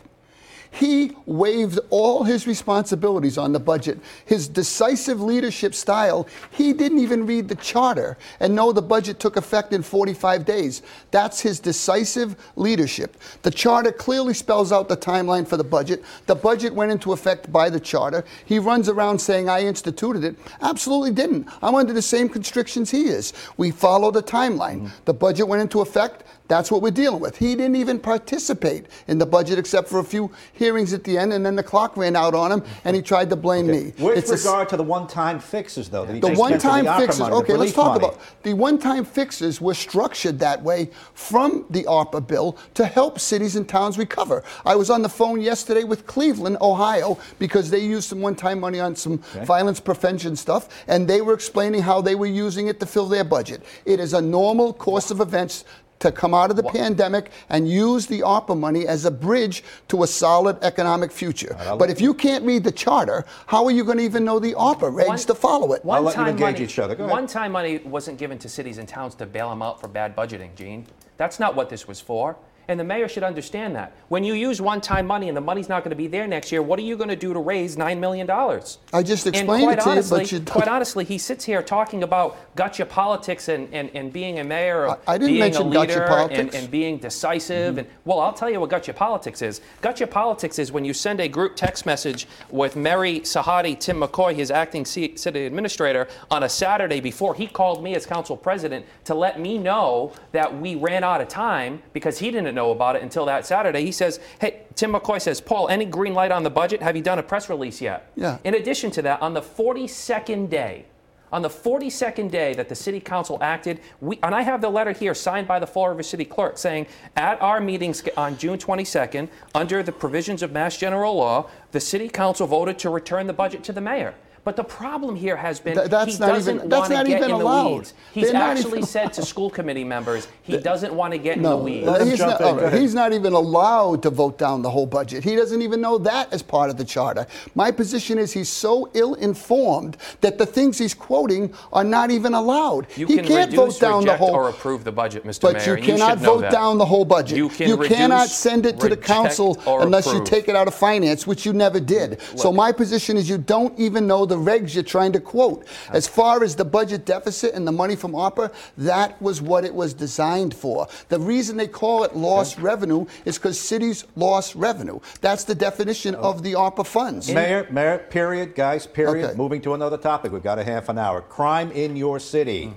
He 0.72 1.18
waived 1.26 1.80
all 1.90 2.24
his 2.24 2.48
responsibilities 2.48 3.38
on 3.38 3.52
the 3.52 3.60
budget. 3.60 4.00
His 4.26 4.48
decisive 4.48 5.22
leadership 5.22 5.76
style, 5.76 6.28
he 6.50 6.72
didn't 6.72 7.00
even 7.00 7.26
read 7.26 7.50
the 7.50 7.56
charter 7.56 8.18
and 8.40 8.56
know 8.56 8.72
the 8.72 8.82
budget 8.82 9.20
took 9.20 9.36
effect 9.36 9.74
in 9.74 9.84
45 9.84 10.46
days. 10.46 10.82
That's 11.12 11.42
his 11.42 11.60
decisive 11.60 12.38
leadership. 12.56 13.18
The 13.42 13.52
charter 13.52 13.92
clearly 13.92 14.34
spells 14.34 14.72
out 14.72 14.88
the 14.88 14.96
timeline 14.96 15.46
for 15.46 15.58
the 15.58 15.64
budget. 15.64 16.04
The 16.26 16.36
budget 16.36 16.74
went 16.74 16.92
into 16.92 17.12
effect 17.12 17.52
by 17.52 17.70
the 17.70 17.80
charter. 17.80 18.24
He 18.46 18.58
runs 18.58 18.88
around 18.88 19.20
saying, 19.20 19.50
I 19.50 19.64
instituted 19.64 20.24
it. 20.24 20.38
Absolutely 20.62 21.12
didn't. 21.12 21.48
I'm 21.62 21.76
under 21.76 21.94
the 21.94 22.02
same 22.02 22.30
constrictions 22.30 22.90
he 22.90 23.04
is. 23.04 23.34
We 23.58 23.72
follow 23.72 24.10
the 24.10 24.24
timeline. 24.24 24.80
Hmm. 24.80 24.88
The 25.04 25.14
budget 25.14 25.50
went 25.50 25.62
into 25.62 25.82
effect. 25.82 26.24
That's 26.52 26.70
what 26.70 26.82
we're 26.82 26.92
dealing 26.92 27.22
with. 27.22 27.38
He 27.38 27.56
didn't 27.56 27.78
even 27.78 27.98
participate 27.98 28.88
in 29.08 29.18
the 29.18 29.26
budget 29.26 29.58
except 29.58 29.88
for 29.88 30.00
a 30.00 30.04
few 30.04 30.30
hearings 30.52 30.92
at 30.92 31.06
the 31.06 31.18
end, 31.18 31.32
and 31.32 31.46
then 31.46 31.56
the 31.56 31.64
clock 31.64 31.96
ran 31.96 32.14
out 32.14 32.34
on 32.34 32.52
him, 32.52 32.62
and 32.84 32.94
he 32.94 33.02
tried 33.02 33.30
to 33.30 33.38
blame 33.38 33.68
me. 33.68 33.94
With 33.98 34.18
It's 34.18 34.30
a 34.32 34.36
regard 34.36 34.68
to 34.68 34.76
the 34.76 34.84
one-time 34.84 35.40
fixes, 35.40 35.90
though, 35.90 36.04
that 36.04 36.14
he 36.14 36.20
the 36.20 36.34
one-time 36.34 36.84
the 36.84 36.94
fixes. 36.96 37.22
money, 37.22 37.36
okay, 37.36 37.54
let's 37.54 37.72
talk 37.72 38.02
money. 38.02 38.06
about 38.06 38.20
the 38.44 38.54
one-time 38.54 39.06
fixes 39.06 39.62
were 39.62 39.74
structured 39.74 40.40
that 40.40 40.62
way 40.62 40.90
from 41.14 41.64
the 41.70 41.86
ARPA 41.86 42.28
bill 42.28 42.58
to 42.74 42.84
help 42.84 43.18
cities 43.18 43.56
and 43.56 43.70
towns 43.70 43.98
recover. 43.98 44.44
I 44.66 44.76
was 44.76 44.90
on 44.90 45.04
the 45.04 45.10
phone 45.10 45.40
yesterday 45.40 45.86
with 45.86 46.06
Cleveland, 46.06 46.58
Ohio, 46.60 47.18
because 47.40 47.70
they 47.70 47.80
used 47.80 48.10
some 48.10 48.20
one-time 48.20 48.60
money 48.60 48.82
on 48.82 48.94
some 48.98 49.20
violence 49.46 49.80
prevention 49.80 50.36
stuff, 50.36 50.84
and 50.90 51.08
they 51.08 51.22
were 51.22 51.34
explaining 51.34 51.82
how 51.82 52.02
they 52.02 52.16
were 52.16 52.26
using 52.26 52.68
it 52.68 52.82
to 52.82 52.86
fill 52.86 53.08
their 53.08 53.24
budget. 53.24 53.64
It 53.86 54.02
is 54.02 54.14
a 54.14 54.22
normal 54.22 54.74
course 54.74 55.12
of 55.12 55.22
events 55.22 55.64
to 56.02 56.12
come 56.12 56.34
out 56.34 56.50
of 56.50 56.58
the 56.58 56.64
pandemic 56.64 57.32
and 57.50 57.70
use 57.70 58.08
the 58.08 58.20
ARPA 58.20 58.58
money 58.58 58.88
as 58.88 59.06
a 59.06 59.12
bridge 59.12 59.64
to 59.88 60.04
a 60.04 60.08
solid 60.08 60.58
economic 60.62 61.12
future. 61.12 61.56
But 61.78 61.90
if 61.90 62.02
you 62.02 62.14
can't 62.14 62.44
read 62.46 62.64
the 62.64 62.72
charter, 62.72 63.26
how 63.48 63.66
are 63.66 63.72
you 63.72 63.84
going 63.84 63.98
to 63.98 64.04
even 64.04 64.26
know 64.26 64.40
the 64.40 64.54
ARPA 64.54 64.92
regs 64.92 65.08
One- 65.08 65.18
to 65.20 65.36
follow 65.36 65.74
it? 65.74 65.82
I'll 65.86 66.02
let 66.02 66.16
you 66.16 66.22
One-time 66.22 66.28
engage 66.28 66.56
money, 66.56 66.64
each 66.66 66.80
other. 66.80 66.96
One-time 66.96 67.52
money 67.52 67.78
wasn't 67.80 68.18
given 68.18 68.38
to 68.40 68.50
cities 68.50 68.78
and 68.78 68.88
towns 68.88 69.16
to 69.16 69.26
bail 69.26 69.50
them 69.50 69.62
out 69.62 69.80
for 69.80 69.88
bad 69.88 70.16
budgeting, 70.16 70.56
Gene. 70.56 70.86
That's 71.18 71.40
not 71.40 71.56
what 71.56 71.70
this 71.70 71.88
was 71.88 72.02
for. 72.02 72.36
And 72.68 72.80
the 72.80 72.84
mayor 72.84 73.08
should 73.08 73.24
understand 73.24 73.76
that. 73.76 73.94
When 74.10 74.24
you 74.24 74.34
use 74.34 74.62
one-time 74.62 75.06
money 75.08 75.28
and 75.28 75.36
the 75.36 75.42
money's 75.42 75.70
not 75.70 75.84
going 75.84 75.90
to 75.92 75.96
be 75.96 76.08
there 76.08 76.28
next 76.28 76.52
year, 76.52 76.62
what 76.62 76.80
are 76.80 76.84
you 76.84 76.96
going 76.96 77.10
to 77.10 77.16
do 77.16 77.34
to 77.34 77.40
raise 77.40 77.76
$9 77.76 78.00
million? 78.00 78.30
I 78.30 79.04
just 79.04 79.28
explained 79.28 79.64
quite 79.64 79.80
it 79.80 79.82
to 79.82 79.86
you, 79.86 79.92
honestly, 79.92 80.20
but 80.20 80.32
you 80.32 80.40
don't- 80.40 80.50
quite 80.50 80.68
honestly, 80.68 81.04
he 81.04 81.18
sits 81.18 81.44
here 81.46 81.62
talking 81.62 82.04
about 82.04 82.38
gotcha 82.56 82.86
politics 82.86 83.50
and, 83.50 83.74
and, 83.74 83.90
and 83.94 84.14
being 84.14 84.40
a 84.40 84.44
mayor, 84.44 84.90
I- 84.90 84.98
I 85.08 85.18
didn't 85.18 85.28
being 85.32 85.40
mention 85.40 85.62
a 85.64 85.80
leader, 85.80 86.02
and, 86.02 86.10
politics. 86.10 86.56
and 86.56 86.72
being 86.72 86.98
decisive. 86.98 87.78
And 87.78 87.88
mm-hmm. 87.88 88.10
well, 88.10 88.20
I'll 88.20 88.34
tell 88.34 88.50
you 88.50 88.60
what 88.60 88.70
gotcha 88.70 88.94
politics 88.94 89.42
is. 89.42 89.62
Gotcha 89.82 90.08
politics 90.08 90.60
is 90.60 90.72
when 90.72 90.86
you 90.86 90.94
send 90.94 91.20
a 91.20 91.28
group 91.28 91.56
text 91.56 91.86
message 91.86 92.28
with 92.50 92.76
Mary 92.76 93.22
Sahady, 93.22 93.80
Tim 93.80 94.02
McCoy, 94.02 94.36
his 94.36 94.52
acting 94.52 94.86
city 94.86 95.46
administrator, 95.46 96.08
on 96.30 96.44
a 96.44 96.50
Saturday 96.50 97.00
before 97.00 97.34
he 97.34 97.48
called 97.48 97.84
me 97.84 97.96
as 97.96 98.06
council 98.06 98.38
president 98.38 98.86
to 99.06 99.16
let 99.16 99.40
me 99.40 99.58
know 99.58 100.14
that 100.32 100.60
we 100.60 100.76
ran 100.76 101.04
out 101.04 101.22
of 101.22 101.28
time 101.28 101.82
because 101.94 102.20
he 102.20 102.32
didn't 102.32 102.54
know 102.56 102.61
about 102.70 102.96
it 102.96 103.02
until 103.02 103.26
that 103.26 103.48
Saturday. 103.48 103.84
He 103.84 103.92
says, 103.92 104.20
"Hey." 104.40 104.60
Tim 104.76 104.94
McCoy 104.94 105.22
says, 105.22 105.42
Paul, 105.42 105.68
any 105.68 105.86
green 105.86 106.14
light 106.14 106.32
on 106.32 106.44
the 106.44 106.50
budget? 106.50 106.82
Have 106.82 106.96
you 106.96 107.02
done 107.02 107.20
a 107.20 107.24
press 107.24 107.50
release 107.50 107.82
yet? 107.82 108.12
Yeah. 108.16 108.38
In 108.44 108.56
addition 108.56 108.90
to 108.92 109.02
that, 109.04 109.22
on 109.22 109.34
the 109.34 109.42
42nd 109.42 110.50
day, 110.50 110.86
on 111.32 111.42
the 111.42 111.50
42nd 111.50 112.32
day 112.32 112.54
that 112.54 112.68
the 112.68 112.74
city 112.74 113.00
council 113.00 113.38
acted, 113.42 113.80
we, 114.00 114.18
and 114.24 114.34
I 114.34 114.42
have 114.42 114.62
the 114.62 114.70
letter 114.70 114.92
here 114.92 115.14
signed 115.14 115.48
by 115.48 115.60
the 115.60 115.68
Fall 115.68 115.90
River 115.90 116.04
City 116.04 116.26
Clerk 116.26 116.58
saying, 116.58 116.88
at 117.16 117.42
our 117.42 117.60
meetings 117.60 118.02
on 118.18 118.38
June 118.38 118.58
22nd, 118.58 119.30
under 119.54 119.84
the 119.84 119.92
provisions 119.92 120.42
of 120.42 120.52
Mass 120.52 120.78
General 120.78 121.16
Law, 121.16 121.50
the 121.72 121.80
city 121.80 122.10
council 122.10 122.48
voted 122.48 122.80
to 122.80 122.90
return 122.90 123.28
the 123.28 123.34
budget 123.34 123.64
to 123.66 123.74
the 123.74 123.82
mayor. 123.82 124.16
But 124.44 124.56
the 124.56 124.64
problem 124.64 125.16
here 125.16 125.36
has 125.36 125.60
been 125.60 125.76
Th- 125.76 125.88
that's 125.90 126.14
he 126.14 126.20
not 126.20 126.28
doesn't 126.30 126.56
even- 126.56 126.70
that's 126.70 126.80
want 126.80 126.92
to 126.92 126.98
not 126.98 127.06
get 127.06 127.18
even 127.20 127.32
in 127.32 127.40
the 127.40 127.46
weeds. 127.76 127.94
He's 128.12 128.32
They're 128.32 128.42
actually 128.42 128.82
said 128.82 129.14
to 129.14 129.22
school 129.32 129.52
committee 129.52 129.84
members 129.84 130.28
he 130.42 130.58
doesn't 130.58 130.94
want 130.94 131.12
to 131.14 131.20
get 131.20 131.38
in 131.38 131.44
the 131.44 131.56
weeds. 131.56 131.86
Let 131.88 132.08
he's, 132.08 132.20
not, 132.20 132.42
in. 132.42 132.48
all 132.48 132.56
Go 132.56 132.64
right, 132.64 132.74
he's 132.74 132.96
not 132.96 133.14
even 133.14 133.34
allowed 133.34 134.02
to 134.02 134.10
vote 134.10 134.40
down 134.40 134.64
the 134.64 134.70
whole 134.70 134.88
budget. 134.88 135.24
He 135.24 135.36
doesn't 135.36 135.62
even 135.62 135.80
know 135.80 136.00
that 136.00 136.34
as 136.34 136.42
part 136.42 136.72
of 136.72 136.78
the 136.78 136.84
charter. 136.84 137.28
My 137.54 137.70
position 137.70 138.18
is 138.18 138.32
he's 138.32 138.50
so 138.50 138.90
ill 138.96 139.14
informed 139.16 139.98
that 140.22 140.40
the 140.40 140.46
things 140.46 140.80
he's 140.80 140.96
quoting 140.96 141.54
are 141.72 141.84
not 141.84 142.10
even 142.10 142.34
allowed. 142.34 142.88
You 142.98 143.06
he 143.06 143.18
can 143.18 143.26
can't 143.26 143.52
reduce, 143.52 143.78
vote 143.78 143.80
down 143.80 144.00
the 144.02 144.14
reject, 144.14 144.20
whole 144.20 144.34
or 144.36 144.50
approve 144.50 144.84
the 144.84 144.92
budget, 144.92 145.24
Mr. 145.24 145.42
But 145.42 145.58
Mayor. 145.58 145.78
you 145.78 145.84
cannot 145.84 146.18
should 146.18 146.22
know 146.24 146.38
vote 146.40 146.52
down 146.52 146.80
the 146.80 146.86
whole 146.86 147.06
budget. 147.06 147.38
You 147.38 147.50
can 147.50 147.78
cannot 147.84 148.22
reduce, 148.24 148.36
send 148.36 148.66
it 148.66 148.80
to 148.80 148.90
the 148.90 148.98
council 148.98 149.62
or 149.68 149.84
unless 149.84 150.12
you 150.12 150.24
take 150.24 150.48
it 150.50 150.56
out 150.56 150.68
of 150.68 150.74
finance, 150.74 151.28
which 151.28 151.46
you 151.46 151.54
never 151.54 151.80
did. 151.80 152.20
So 152.36 152.52
my 152.52 152.72
position 152.72 153.18
is 153.18 153.30
you 153.30 153.38
don't 153.38 153.78
even 153.80 154.08
know 154.08 154.26
the 154.32 154.38
regs 154.38 154.74
you're 154.74 154.84
trying 154.84 155.12
to 155.12 155.20
quote. 155.20 155.68
As 155.92 156.08
far 156.08 156.44
as 156.44 156.56
the 156.56 156.66
budget 156.66 157.06
deficit 157.06 157.54
and 157.54 157.68
the 157.68 157.72
money 157.72 157.96
from 157.96 158.14
ARPA, 158.14 158.52
that 158.78 159.22
was 159.22 159.42
what 159.42 159.66
it 159.66 159.76
was 159.76 159.94
designed 159.94 160.56
for. 160.56 160.88
The 161.10 161.20
reason 161.20 161.58
they 161.58 161.68
call 161.68 162.04
it 162.04 162.16
lost 162.16 162.58
revenue 162.58 163.06
is 163.26 163.38
because 163.38 163.60
cities 163.60 164.06
lost 164.16 164.56
revenue. 164.56 165.00
That's 165.20 165.44
the 165.44 165.54
definition 165.54 166.16
of 166.16 166.44
the 166.44 166.54
ARPA 166.54 166.86
funds. 166.86 167.30
Mayor, 167.30 167.68
Mayor, 167.70 167.98
period, 167.98 168.56
guys, 168.56 168.88
period. 168.88 169.26
Okay. 169.26 169.38
Moving 169.38 169.62
to 169.64 169.74
another 169.74 169.98
topic. 169.98 170.32
We've 170.32 170.42
got 170.42 170.58
a 170.58 170.64
half 170.64 170.88
an 170.90 170.98
hour. 170.98 171.22
Crime 171.22 171.72
in 171.72 171.96
your 171.96 172.20
city. 172.20 172.74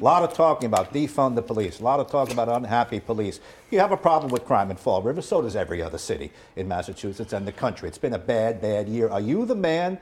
A 0.00 0.04
lot 0.04 0.22
of 0.22 0.32
talking 0.32 0.66
about 0.66 0.94
defund 0.94 1.34
the 1.34 1.42
police. 1.42 1.80
A 1.80 1.84
lot 1.84 2.00
of 2.00 2.10
talk 2.10 2.32
about 2.32 2.48
unhappy 2.48 3.00
police. 3.00 3.40
You 3.70 3.80
have 3.80 3.92
a 3.92 3.96
problem 3.96 4.30
with 4.30 4.44
crime 4.44 4.70
in 4.70 4.76
Fall 4.76 5.02
River. 5.02 5.20
So 5.20 5.42
does 5.42 5.56
every 5.56 5.82
other 5.82 5.98
city 5.98 6.30
in 6.56 6.68
Massachusetts 6.68 7.32
and 7.32 7.46
the 7.46 7.52
country. 7.52 7.88
It's 7.88 7.98
been 7.98 8.14
a 8.14 8.18
bad, 8.18 8.62
bad 8.62 8.88
year. 8.88 9.08
Are 9.08 9.20
you 9.20 9.44
the 9.44 9.54
man 9.54 9.98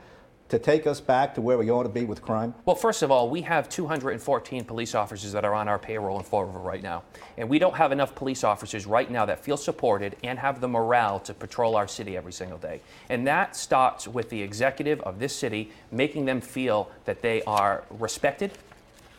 to 0.49 0.59
take 0.59 0.85
us 0.85 1.01
back 1.01 1.33
to 1.35 1.41
where 1.41 1.57
we 1.57 1.71
ought 1.71 1.83
to 1.83 1.89
be 1.89 2.05
with 2.05 2.21
crime? 2.21 2.53
Well, 2.65 2.75
first 2.75 3.01
of 3.01 3.11
all, 3.11 3.29
we 3.29 3.41
have 3.41 3.69
214 3.69 4.65
police 4.65 4.93
officers 4.93 5.31
that 5.31 5.43
are 5.43 5.53
on 5.53 5.67
our 5.67 5.79
payroll 5.79 6.17
in 6.17 6.23
Fall 6.23 6.45
River 6.45 6.59
right 6.59 6.83
now. 6.83 7.03
And 7.37 7.49
we 7.49 7.59
don't 7.59 7.75
have 7.75 7.91
enough 7.91 8.13
police 8.13 8.43
officers 8.43 8.85
right 8.85 9.09
now 9.09 9.25
that 9.25 9.43
feel 9.43 9.57
supported 9.57 10.15
and 10.23 10.37
have 10.37 10.61
the 10.61 10.67
morale 10.67 11.19
to 11.21 11.33
patrol 11.33 11.75
our 11.75 11.87
city 11.87 12.15
every 12.15 12.33
single 12.33 12.57
day. 12.57 12.81
And 13.09 13.25
that 13.27 13.55
starts 13.55 14.07
with 14.07 14.29
the 14.29 14.41
executive 14.41 15.01
of 15.01 15.19
this 15.19 15.35
city 15.35 15.71
making 15.91 16.25
them 16.25 16.39
feel 16.39 16.91
that 17.05 17.21
they 17.21 17.41
are 17.43 17.83
respected 17.89 18.51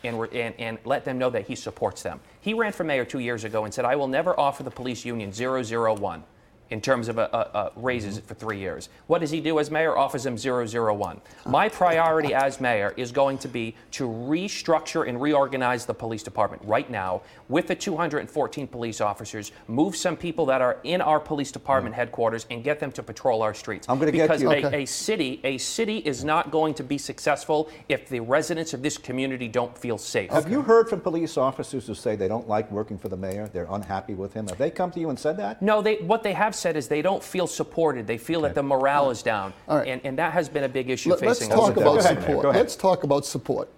and, 0.03 0.15
and, 0.33 0.55
and 0.59 0.77
let 0.85 1.03
them 1.05 1.17
know 1.17 1.29
that 1.31 1.47
he 1.47 1.55
supports 1.55 2.03
them. 2.03 2.19
He 2.41 2.53
ran 2.53 2.71
for 2.71 2.83
mayor 2.83 3.05
two 3.05 3.19
years 3.19 3.43
ago 3.43 3.65
and 3.65 3.73
said, 3.73 3.85
I 3.85 3.95
will 3.95 4.07
never 4.07 4.39
offer 4.39 4.63
the 4.63 4.71
police 4.71 5.03
union 5.03 5.31
001 5.31 6.23
in 6.69 6.81
terms 6.81 7.07
of 7.07 7.19
uh, 7.19 7.27
uh, 7.31 7.35
uh, 7.35 7.69
raises 7.75 8.19
for 8.19 8.33
three 8.33 8.59
years. 8.59 8.89
What 9.07 9.19
does 9.19 9.31
he 9.31 9.39
do 9.39 9.59
as 9.59 9.69
mayor? 9.69 9.97
Offers 9.97 10.25
him 10.25 10.37
001. 10.37 11.21
My 11.45 11.69
priority 11.69 12.33
as 12.33 12.59
mayor 12.59 12.93
is 12.97 13.11
going 13.11 13.37
to 13.39 13.47
be 13.47 13.75
to 13.91 14.07
restructure 14.07 15.07
and 15.07 15.21
reorganize 15.21 15.85
the 15.85 15.93
police 15.93 16.23
department 16.23 16.61
right 16.65 16.89
now 16.89 17.21
with 17.49 17.67
the 17.67 17.75
214 17.75 18.67
police 18.67 19.01
officers, 19.01 19.51
move 19.67 19.95
some 19.95 20.17
people 20.17 20.45
that 20.47 20.61
are 20.61 20.79
in 20.83 21.01
our 21.01 21.19
police 21.19 21.51
department 21.51 21.93
headquarters 21.95 22.45
and 22.49 22.63
get 22.63 22.79
them 22.79 22.91
to 22.91 23.03
patrol 23.03 23.41
our 23.41 23.53
streets. 23.53 23.87
I'm 23.87 23.99
gonna 23.99 24.11
get 24.11 24.23
because 24.23 24.41
you. 24.41 24.51
a, 24.51 24.55
Okay. 24.55 24.83
a 24.83 24.85
city, 24.85 25.41
a 25.43 25.57
city 25.57 25.97
is 25.97 26.23
not 26.23 26.49
going 26.49 26.73
to 26.75 26.83
be 26.83 26.97
successful 26.97 27.69
if 27.89 28.07
the 28.09 28.21
residents 28.21 28.73
of 28.73 28.81
this 28.81 28.97
community 28.97 29.47
don't 29.47 29.77
feel 29.77 29.97
safe. 29.97 30.31
Have 30.31 30.49
you 30.49 30.61
heard 30.61 30.89
from 30.89 31.01
police 31.01 31.37
officers 31.37 31.85
who 31.87 31.93
say 31.93 32.15
they 32.15 32.27
don't 32.27 32.47
like 32.47 32.71
working 32.71 32.97
for 32.97 33.09
the 33.09 33.17
mayor? 33.17 33.49
They're 33.51 33.67
unhappy 33.69 34.15
with 34.15 34.33
him. 34.33 34.47
Have 34.47 34.57
they 34.57 34.71
come 34.71 34.91
to 34.91 34.99
you 34.99 35.09
and 35.09 35.19
said 35.19 35.37
that? 35.37 35.61
No, 35.61 35.81
they, 35.81 35.97
what 35.97 36.23
they 36.23 36.33
have 36.33 36.54
said 36.55 36.75
is 36.77 36.87
they 36.87 37.01
don't 37.01 37.23
feel 37.23 37.47
supported. 37.47 38.07
They 38.07 38.17
feel 38.17 38.41
that 38.41 38.55
the 38.55 38.63
morale 38.63 39.09
is 39.11 39.21
down. 39.23 39.53
All 39.67 39.77
right. 39.77 39.87
And, 39.87 40.01
and 40.03 40.17
that 40.17 40.33
has 40.33 40.49
been 40.49 40.63
a 40.63 40.69
big 40.69 40.89
issue 40.89 41.09
Let- 41.11 41.21
Let's 41.21 41.39
facing 41.39 41.53
us. 41.53 41.59
talk 41.59 41.75
Go 41.75 41.81
about 41.81 41.99
ahead, 41.99 42.15
Mayor, 42.15 42.21
support. 42.25 42.43
go 42.43 42.49
ahead. 42.49 42.61
Let's 42.61 42.75
talk 42.75 43.03
about 43.03 43.25
support. 43.25 43.69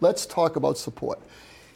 Let's 0.00 0.26
talk 0.26 0.56
about 0.56 0.78
support. 0.78 1.20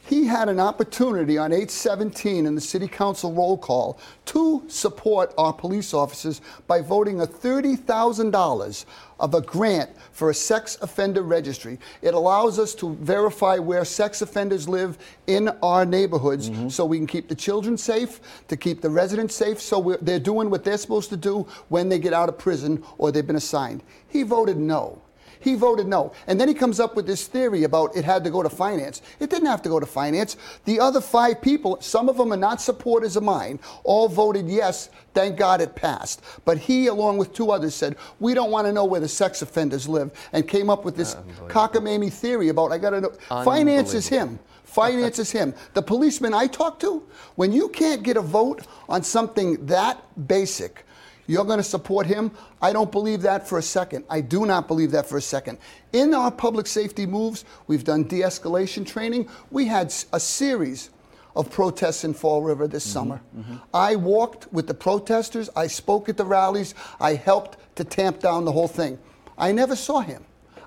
He 0.06 0.24
had 0.24 0.48
an 0.48 0.60
opportunity 0.60 1.36
on 1.36 1.52
817 1.52 2.46
in 2.46 2.54
the 2.54 2.60
city 2.60 2.86
council 2.86 3.32
roll 3.32 3.58
call 3.58 3.98
to 4.26 4.62
support 4.68 5.34
our 5.36 5.52
police 5.52 5.92
officers 5.92 6.40
by 6.68 6.80
voting 6.80 7.20
a 7.20 7.26
$30,000 7.26 8.84
of 9.18 9.34
a 9.34 9.40
grant 9.40 9.90
for 10.12 10.30
a 10.30 10.34
sex 10.34 10.78
offender 10.80 11.22
registry. 11.22 11.80
It 12.02 12.14
allows 12.14 12.60
us 12.60 12.72
to 12.76 12.94
verify 12.96 13.58
where 13.58 13.84
sex 13.84 14.22
offenders 14.22 14.68
live 14.68 14.96
in 15.26 15.48
our 15.60 15.84
neighborhoods 15.84 16.50
mm-hmm. 16.50 16.68
so 16.68 16.84
we 16.84 16.98
can 16.98 17.08
keep 17.08 17.28
the 17.28 17.34
children 17.34 17.76
safe, 17.76 18.20
to 18.46 18.56
keep 18.56 18.80
the 18.82 18.90
residents 18.90 19.34
safe, 19.34 19.60
so 19.60 19.80
we're, 19.80 19.98
they're 19.98 20.20
doing 20.20 20.50
what 20.50 20.62
they're 20.62 20.78
supposed 20.78 21.10
to 21.10 21.16
do 21.16 21.48
when 21.68 21.88
they 21.88 21.98
get 21.98 22.12
out 22.12 22.28
of 22.28 22.38
prison 22.38 22.80
or 22.98 23.10
they've 23.10 23.26
been 23.26 23.34
assigned. 23.34 23.82
He 24.06 24.22
voted 24.22 24.56
no. 24.56 25.02
He 25.40 25.54
voted 25.54 25.86
no. 25.86 26.12
And 26.26 26.40
then 26.40 26.48
he 26.48 26.54
comes 26.54 26.80
up 26.80 26.96
with 26.96 27.06
this 27.06 27.26
theory 27.26 27.64
about 27.64 27.96
it 27.96 28.04
had 28.04 28.24
to 28.24 28.30
go 28.30 28.42
to 28.42 28.48
finance. 28.50 29.02
It 29.20 29.30
didn't 29.30 29.46
have 29.46 29.62
to 29.62 29.68
go 29.68 29.80
to 29.80 29.86
finance. 29.86 30.36
The 30.64 30.80
other 30.80 31.00
five 31.00 31.40
people, 31.40 31.78
some 31.80 32.08
of 32.08 32.16
them 32.16 32.32
are 32.32 32.36
not 32.36 32.60
supporters 32.60 33.16
of 33.16 33.22
mine, 33.22 33.60
all 33.84 34.08
voted 34.08 34.48
yes. 34.48 34.90
Thank 35.14 35.36
God 35.36 35.60
it 35.60 35.74
passed. 35.74 36.22
But 36.44 36.58
he, 36.58 36.88
along 36.88 37.18
with 37.18 37.32
two 37.32 37.50
others, 37.50 37.74
said, 37.74 37.96
We 38.20 38.34
don't 38.34 38.50
want 38.50 38.66
to 38.66 38.72
know 38.72 38.84
where 38.84 39.00
the 39.00 39.08
sex 39.08 39.42
offenders 39.42 39.88
live, 39.88 40.10
and 40.32 40.46
came 40.46 40.68
up 40.68 40.84
with 40.84 40.96
this 40.96 41.14
cockamamie 41.48 42.12
theory 42.12 42.48
about 42.48 42.72
I 42.72 42.78
got 42.78 42.90
to 42.90 43.00
know. 43.00 43.10
Finance 43.44 43.94
is 43.94 44.08
him. 44.08 44.38
Finance 44.64 45.18
is 45.18 45.30
him. 45.30 45.54
The 45.74 45.80
policeman 45.80 46.34
I 46.34 46.48
talked 46.48 46.80
to, 46.82 47.02
when 47.36 47.52
you 47.52 47.68
can't 47.68 48.02
get 48.02 48.16
a 48.16 48.20
vote 48.20 48.66
on 48.88 49.02
something 49.02 49.64
that 49.66 50.02
basic, 50.26 50.84
you're 51.26 51.44
going 51.44 51.58
to 51.58 51.64
support 51.64 52.06
him? 52.06 52.30
I 52.62 52.72
don't 52.72 52.92
believe 52.92 53.22
that 53.22 53.48
for 53.48 53.58
a 53.58 53.62
second. 53.62 54.04
I 54.08 54.20
do 54.20 54.46
not 54.46 54.68
believe 54.68 54.90
that 54.92 55.06
for 55.06 55.18
a 55.18 55.22
second. 55.22 55.58
In 55.92 56.14
our 56.14 56.30
public 56.30 56.66
safety 56.66 57.06
moves, 57.06 57.44
we've 57.66 57.84
done 57.84 58.04
de 58.04 58.20
escalation 58.20 58.86
training. 58.86 59.28
We 59.50 59.66
had 59.66 59.92
a 60.12 60.20
series 60.20 60.90
of 61.34 61.50
protests 61.50 62.04
in 62.04 62.14
Fall 62.14 62.42
River 62.42 62.66
this 62.66 62.84
mm-hmm, 62.84 62.92
summer. 62.92 63.20
Mm-hmm. 63.36 63.56
I 63.74 63.96
walked 63.96 64.52
with 64.52 64.66
the 64.66 64.74
protesters, 64.74 65.50
I 65.54 65.66
spoke 65.66 66.08
at 66.08 66.16
the 66.16 66.24
rallies, 66.24 66.74
I 66.98 67.14
helped 67.14 67.58
to 67.76 67.84
tamp 67.84 68.20
down 68.20 68.44
the 68.44 68.52
whole 68.52 68.68
thing. 68.68 68.98
I 69.36 69.52
never 69.52 69.76
saw 69.76 70.00
him. 70.00 70.24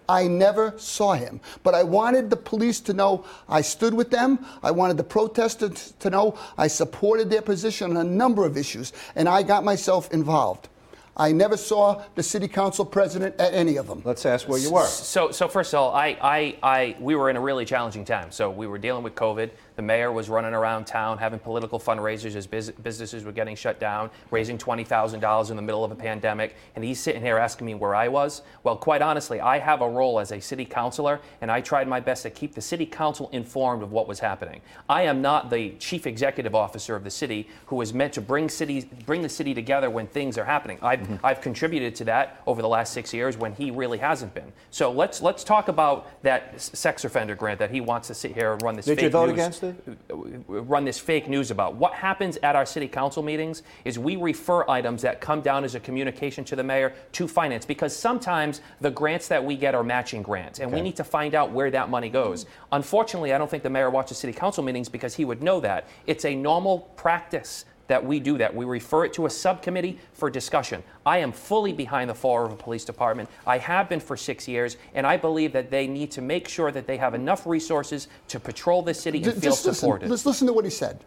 I 0.09 0.27
never 0.27 0.73
saw 0.77 1.13
him. 1.13 1.39
But 1.61 1.75
I 1.75 1.83
wanted 1.83 2.31
the 2.31 2.35
police 2.35 2.79
to 2.81 2.93
know 2.93 3.25
I 3.47 3.61
stood 3.61 3.93
with 3.93 4.09
them. 4.09 4.43
I 4.63 4.71
wanted 4.71 4.97
the 4.97 5.03
protesters 5.03 5.93
to 5.99 6.09
know 6.09 6.37
I 6.57 6.67
supported 6.67 7.29
their 7.29 7.43
position 7.43 7.91
on 7.91 7.97
a 7.97 8.03
number 8.03 8.45
of 8.45 8.57
issues, 8.57 8.91
and 9.15 9.29
I 9.29 9.43
got 9.43 9.63
myself 9.63 10.11
involved. 10.11 10.67
I 11.15 11.33
never 11.33 11.57
saw 11.57 12.01
the 12.15 12.23
city 12.23 12.47
council 12.47 12.85
president 12.85 13.39
at 13.39 13.53
any 13.53 13.75
of 13.75 13.87
them. 13.87 14.01
Let's 14.05 14.25
ask 14.25 14.47
where 14.47 14.57
you 14.57 14.71
were. 14.71 14.85
So, 14.85 15.31
so 15.31 15.49
first 15.49 15.73
of 15.73 15.79
all, 15.79 15.93
I, 15.93 16.17
I, 16.21 16.55
I, 16.63 16.95
we 16.97 17.13
were 17.13 17.29
in 17.29 17.35
a 17.35 17.41
really 17.41 17.65
challenging 17.65 18.05
time. 18.05 18.31
So 18.31 18.49
we 18.49 18.67
were 18.67 18.77
dealing 18.77 19.03
with 19.03 19.15
COVID. 19.15 19.51
The 19.79 19.83
mayor 19.83 20.11
was 20.11 20.27
running 20.27 20.53
around 20.53 20.87
town 20.87 21.19
having 21.19 21.39
political 21.39 21.79
fundraisers 21.79 22.35
as 22.35 22.45
bus- 22.45 22.71
businesses 22.71 23.23
were 23.23 23.31
getting 23.31 23.55
shut 23.55 23.79
down, 23.79 24.09
raising 24.29 24.57
$20,000 24.57 25.49
in 25.51 25.55
the 25.55 25.61
middle 25.61 25.85
of 25.85 25.91
a 25.93 25.95
pandemic. 25.95 26.57
And 26.75 26.83
he's 26.83 26.99
sitting 26.99 27.21
here 27.21 27.37
asking 27.37 27.65
me 27.65 27.75
where 27.75 27.95
I 27.95 28.09
was. 28.09 28.41
Well, 28.63 28.75
quite 28.75 29.01
honestly, 29.01 29.39
I 29.39 29.57
have 29.57 29.79
a 29.81 29.87
role 29.89 30.19
as 30.19 30.33
a 30.33 30.41
city 30.41 30.65
councilor, 30.65 31.21
and 31.39 31.49
I 31.49 31.61
tried 31.61 31.87
my 31.87 32.01
best 32.01 32.23
to 32.23 32.29
keep 32.29 32.55
the 32.55 32.59
city 32.59 32.85
council 32.85 33.29
informed 33.31 33.81
of 33.81 33.93
what 33.93 34.05
was 34.05 34.19
happening. 34.19 34.59
I 34.89 35.03
am 35.03 35.21
not 35.21 35.49
the 35.49 35.69
chief 35.79 36.05
executive 36.05 36.53
officer 36.53 36.93
of 36.97 37.05
the 37.05 37.09
city 37.09 37.47
who 37.67 37.79
is 37.79 37.93
meant 37.93 38.11
to 38.15 38.21
bring 38.21 38.49
cities, 38.49 38.83
bring 39.05 39.21
the 39.21 39.29
city 39.29 39.53
together 39.53 39.89
when 39.89 40.07
things 40.07 40.37
are 40.37 40.43
happening. 40.43 40.77
I've, 40.81 40.99
Mm-hmm. 40.99 41.25
I've 41.25 41.39
contributed 41.39 41.95
to 41.95 42.03
that 42.05 42.41
over 42.45 42.61
the 42.61 42.67
last 42.67 42.91
six 42.91 43.13
years 43.13 43.37
when 43.37 43.53
he 43.53 43.71
really 43.71 43.99
hasn't 43.99 44.33
been. 44.33 44.51
So 44.69 44.91
let's 44.91 45.21
let's 45.21 45.45
talk 45.45 45.69
about 45.69 46.21
that 46.23 46.59
sex 46.59 47.05
offender 47.05 47.35
grant 47.35 47.59
that 47.59 47.71
he 47.71 47.79
wants 47.79 48.09
to 48.09 48.13
sit 48.13 48.33
here 48.33 48.51
and 48.51 48.61
run 48.61 48.75
this. 48.75 48.85
Did 48.85 48.97
fake 48.97 49.03
you 49.03 49.09
vote 49.09 49.27
news, 49.27 49.33
against 49.33 49.63
it? 49.63 49.68
Run 50.47 50.85
this 50.85 50.99
fake 50.99 51.27
news 51.27 51.51
about. 51.51 51.75
What 51.75 51.93
happens 51.93 52.37
at 52.43 52.55
our 52.55 52.65
city 52.65 52.87
council 52.87 53.23
meetings 53.23 53.63
is 53.85 53.97
we 53.99 54.15
refer 54.15 54.67
items 54.69 55.01
that 55.01 55.21
come 55.21 55.41
down 55.41 55.63
as 55.63 55.75
a 55.75 55.79
communication 55.79 56.43
to 56.45 56.55
the 56.55 56.63
mayor 56.63 56.93
to 57.13 57.27
finance 57.27 57.65
because 57.65 57.95
sometimes 57.95 58.61
the 58.81 58.91
grants 58.91 59.27
that 59.27 59.43
we 59.43 59.55
get 59.55 59.75
are 59.75 59.83
matching 59.83 60.21
grants, 60.21 60.59
and 60.59 60.71
we 60.71 60.81
need 60.81 60.95
to 60.95 61.03
find 61.03 61.35
out 61.35 61.51
where 61.51 61.71
that 61.71 61.89
money 61.89 62.09
goes. 62.09 62.45
Unfortunately, 62.71 63.33
I 63.33 63.37
don't 63.37 63.49
think 63.49 63.63
the 63.63 63.69
mayor 63.69 63.89
watches 63.89 64.17
city 64.17 64.33
council 64.33 64.63
meetings 64.63 64.89
because 64.89 65.15
he 65.15 65.25
would 65.25 65.41
know 65.43 65.59
that. 65.59 65.87
It's 66.07 66.25
a 66.25 66.35
normal 66.35 66.79
practice 66.95 67.65
that 67.89 68.05
we 68.05 68.19
do 68.19 68.37
that. 68.37 68.55
We 68.55 68.65
refer 68.65 69.03
it 69.03 69.13
to 69.13 69.25
a 69.25 69.29
subcommittee 69.29 69.99
for 70.13 70.29
discussion. 70.29 70.81
I 71.05 71.17
am 71.17 71.31
fully 71.31 71.73
behind 71.73 72.09
the 72.09 72.15
Fall 72.15 72.39
River 72.39 72.55
Police 72.55 72.85
Department. 72.85 73.29
I 73.45 73.57
have 73.57 73.89
been 73.89 73.99
for 73.99 74.15
six 74.15 74.47
years, 74.47 74.77
and 74.93 75.05
I 75.05 75.17
believe 75.17 75.51
that 75.53 75.69
they 75.69 75.87
need 75.87 76.11
to 76.11 76.21
make 76.21 76.47
sure 76.47 76.71
that 76.71 76.87
they 76.87 76.97
have 76.97 77.13
enough 77.13 77.45
resources 77.45 78.07
to 78.29 78.39
patrol 78.39 78.81
the 78.81 78.93
city 78.93 79.17
and 79.17 79.33
feel 79.33 79.41
Just 79.41 79.65
listen, 79.65 79.73
supported. 79.73 80.09
let's 80.09 80.25
listen 80.25 80.47
to 80.47 80.53
what 80.53 80.65
he 80.65 80.71
said. 80.71 81.03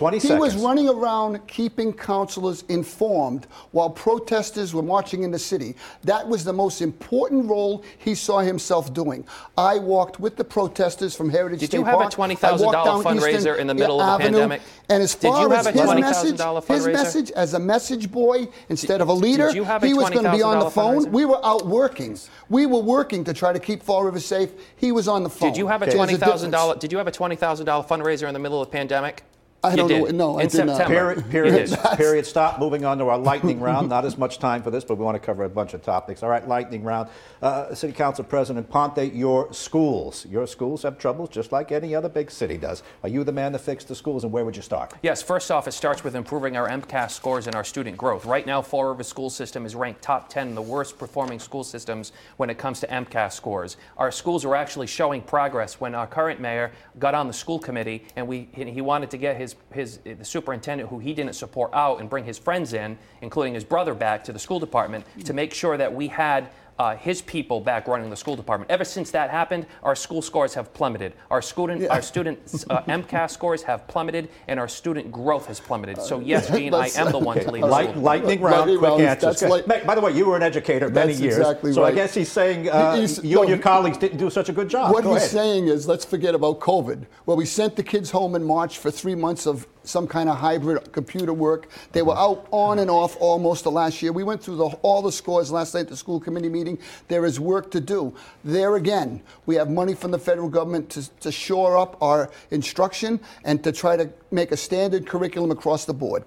20 0.00 0.16
He 0.16 0.20
seconds. 0.28 0.40
was 0.40 0.64
running 0.64 0.88
around 0.88 1.46
keeping 1.46 1.92
councilors 1.92 2.64
informed 2.70 3.46
while 3.72 3.90
protesters 3.90 4.72
were 4.72 4.82
marching 4.82 5.24
in 5.24 5.30
the 5.30 5.38
city. 5.38 5.76
That 6.04 6.26
was 6.26 6.42
the 6.42 6.54
most 6.54 6.80
important 6.80 7.44
role 7.50 7.84
he 7.98 8.14
saw 8.14 8.38
himself 8.38 8.94
doing. 8.94 9.26
I 9.58 9.76
walked 9.78 10.18
with 10.18 10.36
the 10.36 10.44
protesters 10.44 11.14
from 11.14 11.28
Heritage 11.28 11.60
Did 11.60 11.66
State 11.66 11.78
you 11.80 11.84
have 11.84 11.96
a 11.96 12.08
Park. 12.08 12.18
I 12.18 12.34
$20,000 12.34 13.02
fundraiser 13.02 13.34
Eastern 13.34 13.60
in 13.60 13.66
the 13.66 13.74
middle 13.74 14.00
of 14.00 14.18
the 14.18 14.24
pandemic? 14.24 14.62
And 14.88 15.02
as 15.02 15.14
Did 15.14 15.26
you 15.26 15.32
far 15.34 15.50
have 15.50 15.66
as 15.66 15.66
a 15.66 15.72
his 15.72 15.80
$20,000 15.82 16.00
message, 16.00 16.66
his 16.66 16.86
message 16.86 17.30
as 17.32 17.52
a 17.52 17.58
message 17.58 18.10
boy 18.10 18.48
instead 18.70 19.02
of 19.02 19.08
a 19.08 19.12
leader, 19.12 19.48
did 19.48 19.56
you 19.56 19.64
have 19.64 19.84
a 19.84 19.86
he 19.86 19.92
was 19.92 20.08
going 20.08 20.24
to 20.24 20.32
be 20.32 20.40
on 20.42 20.60
the 20.60 20.70
phone. 20.70 21.04
fundraiser? 21.04 21.10
We 21.10 21.26
were 21.26 21.44
out 21.44 21.66
working. 21.66 22.16
We 22.48 22.64
were 22.64 22.80
working 22.80 23.22
to 23.24 23.34
try 23.34 23.52
to 23.52 23.60
keep 23.60 23.82
Fall 23.82 24.04
River 24.04 24.18
safe. 24.18 24.50
He 24.76 24.92
was 24.92 25.08
on 25.08 25.24
the 25.24 25.30
phone. 25.30 25.50
Did 25.50 25.58
you 25.58 25.66
have 25.66 25.82
a 25.82 25.92
twenty 25.94 26.16
thousand 26.16 26.52
dollar? 26.52 26.76
Did 26.76 26.90
you 26.90 26.96
have 26.96 27.06
a 27.06 27.12
twenty 27.12 27.36
thousand 27.36 27.66
dollar 27.66 27.84
fundraiser 27.84 28.26
in 28.28 28.32
the 28.32 28.40
middle 28.40 28.62
of 28.62 28.68
the 28.68 28.72
pandemic? 28.72 29.24
I 29.62 29.72
You 29.72 29.76
don't 29.76 29.88
know. 29.90 30.06
did. 30.06 30.14
No, 30.14 30.38
I 30.38 30.42
in 30.44 30.48
did 30.48 30.64
not. 30.66 30.76
September. 30.78 31.14
Period. 31.22 31.30
Period. 31.30 31.78
Period. 31.96 32.26
Stop. 32.26 32.58
Moving 32.58 32.84
on 32.86 32.96
to 32.98 33.08
our 33.08 33.18
lightning 33.18 33.60
round. 33.60 33.90
Not 33.90 34.06
as 34.06 34.16
much 34.16 34.38
time 34.38 34.62
for 34.62 34.70
this, 34.70 34.84
but 34.84 34.96
we 34.96 35.04
want 35.04 35.16
to 35.16 35.18
cover 35.20 35.44
a 35.44 35.50
bunch 35.50 35.74
of 35.74 35.82
topics. 35.82 36.22
All 36.22 36.30
right, 36.30 36.46
lightning 36.48 36.82
round. 36.82 37.10
Uh, 37.42 37.74
City 37.74 37.92
Council 37.92 38.24
President 38.24 38.70
Ponte, 38.70 39.12
your 39.12 39.52
schools. 39.52 40.24
Your 40.30 40.46
schools 40.46 40.82
have 40.82 40.96
troubles 40.98 41.28
just 41.28 41.52
like 41.52 41.72
any 41.72 41.94
other 41.94 42.08
big 42.08 42.30
city 42.30 42.56
does. 42.56 42.82
Are 43.02 43.08
you 43.10 43.22
the 43.22 43.32
man 43.32 43.52
to 43.52 43.58
fix 43.58 43.84
the 43.84 43.94
schools, 43.94 44.24
and 44.24 44.32
where 44.32 44.44
would 44.46 44.56
you 44.56 44.62
start? 44.62 44.94
Yes, 45.02 45.22
first 45.22 45.50
off, 45.50 45.68
it 45.68 45.72
starts 45.72 46.02
with 46.04 46.14
improving 46.16 46.56
our 46.56 46.68
MCAS 46.68 47.10
scores 47.10 47.46
and 47.46 47.54
our 47.54 47.64
student 47.64 47.98
growth. 47.98 48.24
Right 48.24 48.46
now, 48.46 48.62
Fall 48.62 48.84
River 48.84 49.02
School 49.02 49.28
System 49.28 49.66
is 49.66 49.74
ranked 49.74 50.00
top 50.00 50.30
10 50.30 50.48
in 50.48 50.54
the 50.54 50.62
worst 50.62 50.98
performing 50.98 51.38
school 51.38 51.64
systems 51.64 52.12
when 52.38 52.48
it 52.48 52.56
comes 52.56 52.80
to 52.80 52.86
MCAS 52.86 53.32
scores. 53.32 53.76
Our 53.98 54.10
schools 54.10 54.44
are 54.46 54.56
actually 54.56 54.86
showing 54.86 55.20
progress. 55.20 55.80
When 55.80 55.94
our 55.94 56.06
current 56.06 56.40
mayor 56.40 56.72
got 56.98 57.14
on 57.14 57.26
the 57.26 57.32
school 57.34 57.58
committee 57.58 58.04
and 58.16 58.26
we, 58.26 58.48
he 58.54 58.80
wanted 58.80 59.10
to 59.10 59.18
get 59.18 59.36
his, 59.36 59.49
his 59.72 59.98
the 59.98 60.24
superintendent, 60.24 60.88
who 60.88 60.98
he 60.98 61.12
didn't 61.12 61.34
support, 61.34 61.70
out 61.72 62.00
and 62.00 62.08
bring 62.10 62.24
his 62.24 62.38
friends 62.38 62.72
in, 62.72 62.98
including 63.22 63.54
his 63.54 63.64
brother, 63.64 63.94
back 63.94 64.24
to 64.24 64.32
the 64.32 64.38
school 64.38 64.60
department 64.60 65.04
to 65.24 65.32
make 65.32 65.54
sure 65.54 65.76
that 65.76 65.92
we 65.92 66.08
had 66.08 66.48
uh, 66.80 66.96
his 66.96 67.20
people 67.20 67.60
back 67.60 67.86
running 67.86 68.08
the 68.08 68.16
school 68.16 68.34
department. 68.34 68.70
Ever 68.70 68.84
since 68.84 69.10
that 69.10 69.28
happened, 69.28 69.66
our 69.82 69.94
school 69.94 70.22
scores 70.22 70.54
have 70.54 70.72
plummeted. 70.72 71.12
Our 71.30 71.42
student, 71.42 71.86
our 71.90 72.00
student 72.00 72.38
uh, 72.70 72.80
MCAS 72.88 73.32
scores 73.32 73.62
have 73.64 73.86
plummeted, 73.86 74.30
and 74.48 74.58
our 74.58 74.66
student 74.66 75.12
growth 75.12 75.44
has 75.46 75.60
plummeted. 75.60 76.00
So 76.00 76.20
yes, 76.20 76.48
Gene, 76.48 76.72
I 76.72 76.88
am 76.96 77.12
the 77.12 77.18
one 77.18 77.38
to 77.38 77.50
lead 77.50 77.64
the 77.64 77.66
Light, 77.66 77.90
school. 77.90 78.02
lightning 78.02 78.40
round, 78.40 78.56
Lightning 78.56 78.78
quick 78.78 78.90
round, 78.90 79.02
answers. 79.02 79.42
like- 79.42 79.86
By 79.86 79.94
the 79.94 80.00
way, 80.00 80.12
you 80.12 80.24
were 80.24 80.36
an 80.36 80.42
educator 80.42 80.88
many 80.88 81.12
years, 81.12 81.36
exactly 81.36 81.74
so 81.74 81.84
I 81.84 81.92
guess 81.92 82.14
he's 82.14 82.32
saying 82.32 82.70
uh, 82.70 82.96
he's- 82.96 83.22
you 83.22 83.40
and 83.40 83.50
your 83.50 83.58
colleagues 83.58 83.98
didn't 83.98 84.16
do 84.16 84.30
such 84.30 84.48
a 84.48 84.52
good 84.52 84.70
job. 84.70 84.90
What 84.90 85.04
Go 85.04 85.10
he's 85.12 85.18
ahead. 85.18 85.30
saying 85.30 85.66
is, 85.68 85.86
let's 85.86 86.06
forget 86.06 86.34
about 86.34 86.60
COVID. 86.60 87.04
Well, 87.26 87.36
we 87.36 87.44
sent 87.44 87.76
the 87.76 87.82
kids 87.82 88.10
home 88.10 88.34
in 88.34 88.42
March 88.42 88.78
for 88.78 88.90
three 88.90 89.14
months 89.14 89.46
of 89.46 89.66
some 89.84 90.06
kind 90.06 90.28
of 90.28 90.38
hybrid 90.38 90.92
computer 90.92 91.32
work. 91.32 91.68
They 91.92 92.02
were 92.02 92.16
out 92.16 92.46
on 92.50 92.78
and 92.78 92.90
off 92.90 93.16
almost 93.20 93.64
the 93.64 93.70
last 93.70 94.02
year. 94.02 94.12
We 94.12 94.24
went 94.24 94.42
through 94.42 94.56
the, 94.56 94.66
all 94.82 95.02
the 95.02 95.12
scores 95.12 95.50
last 95.50 95.74
night 95.74 95.82
at 95.82 95.88
the 95.88 95.96
school 95.96 96.20
committee 96.20 96.48
meeting. 96.48 96.78
There 97.08 97.24
is 97.24 97.40
work 97.40 97.70
to 97.72 97.80
do. 97.80 98.14
There 98.44 98.76
again, 98.76 99.22
we 99.46 99.54
have 99.56 99.70
money 99.70 99.94
from 99.94 100.10
the 100.10 100.18
federal 100.18 100.48
government 100.48 100.90
to, 100.90 101.10
to 101.20 101.32
shore 101.32 101.76
up 101.76 101.96
our 102.02 102.30
instruction 102.50 103.20
and 103.44 103.62
to 103.64 103.72
try 103.72 103.96
to 103.96 104.10
make 104.30 104.52
a 104.52 104.56
standard 104.56 105.06
curriculum 105.06 105.50
across 105.50 105.84
the 105.84 105.94
board. 105.94 106.24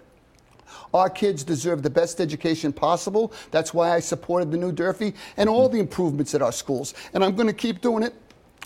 Our 0.94 1.10
kids 1.10 1.44
deserve 1.44 1.82
the 1.82 1.89
best 1.89 2.22
education 2.22 2.72
possible. 2.72 3.34
That's 3.52 3.74
why 3.74 3.92
I 3.92 4.00
supported 4.00 4.52
the 4.52 4.58
new 4.58 4.72
Durfee 4.72 5.13
and 5.38 5.50
all 5.50 5.68
the 5.68 5.80
improvements 5.80 6.36
at 6.36 6.42
our 6.42 6.52
schools. 6.52 6.94
And 7.13 7.24
I'm 7.24 7.36
going 7.36 7.48
to 7.48 7.54
keep 7.54 7.82
doing 7.82 8.04
it. 8.04 8.13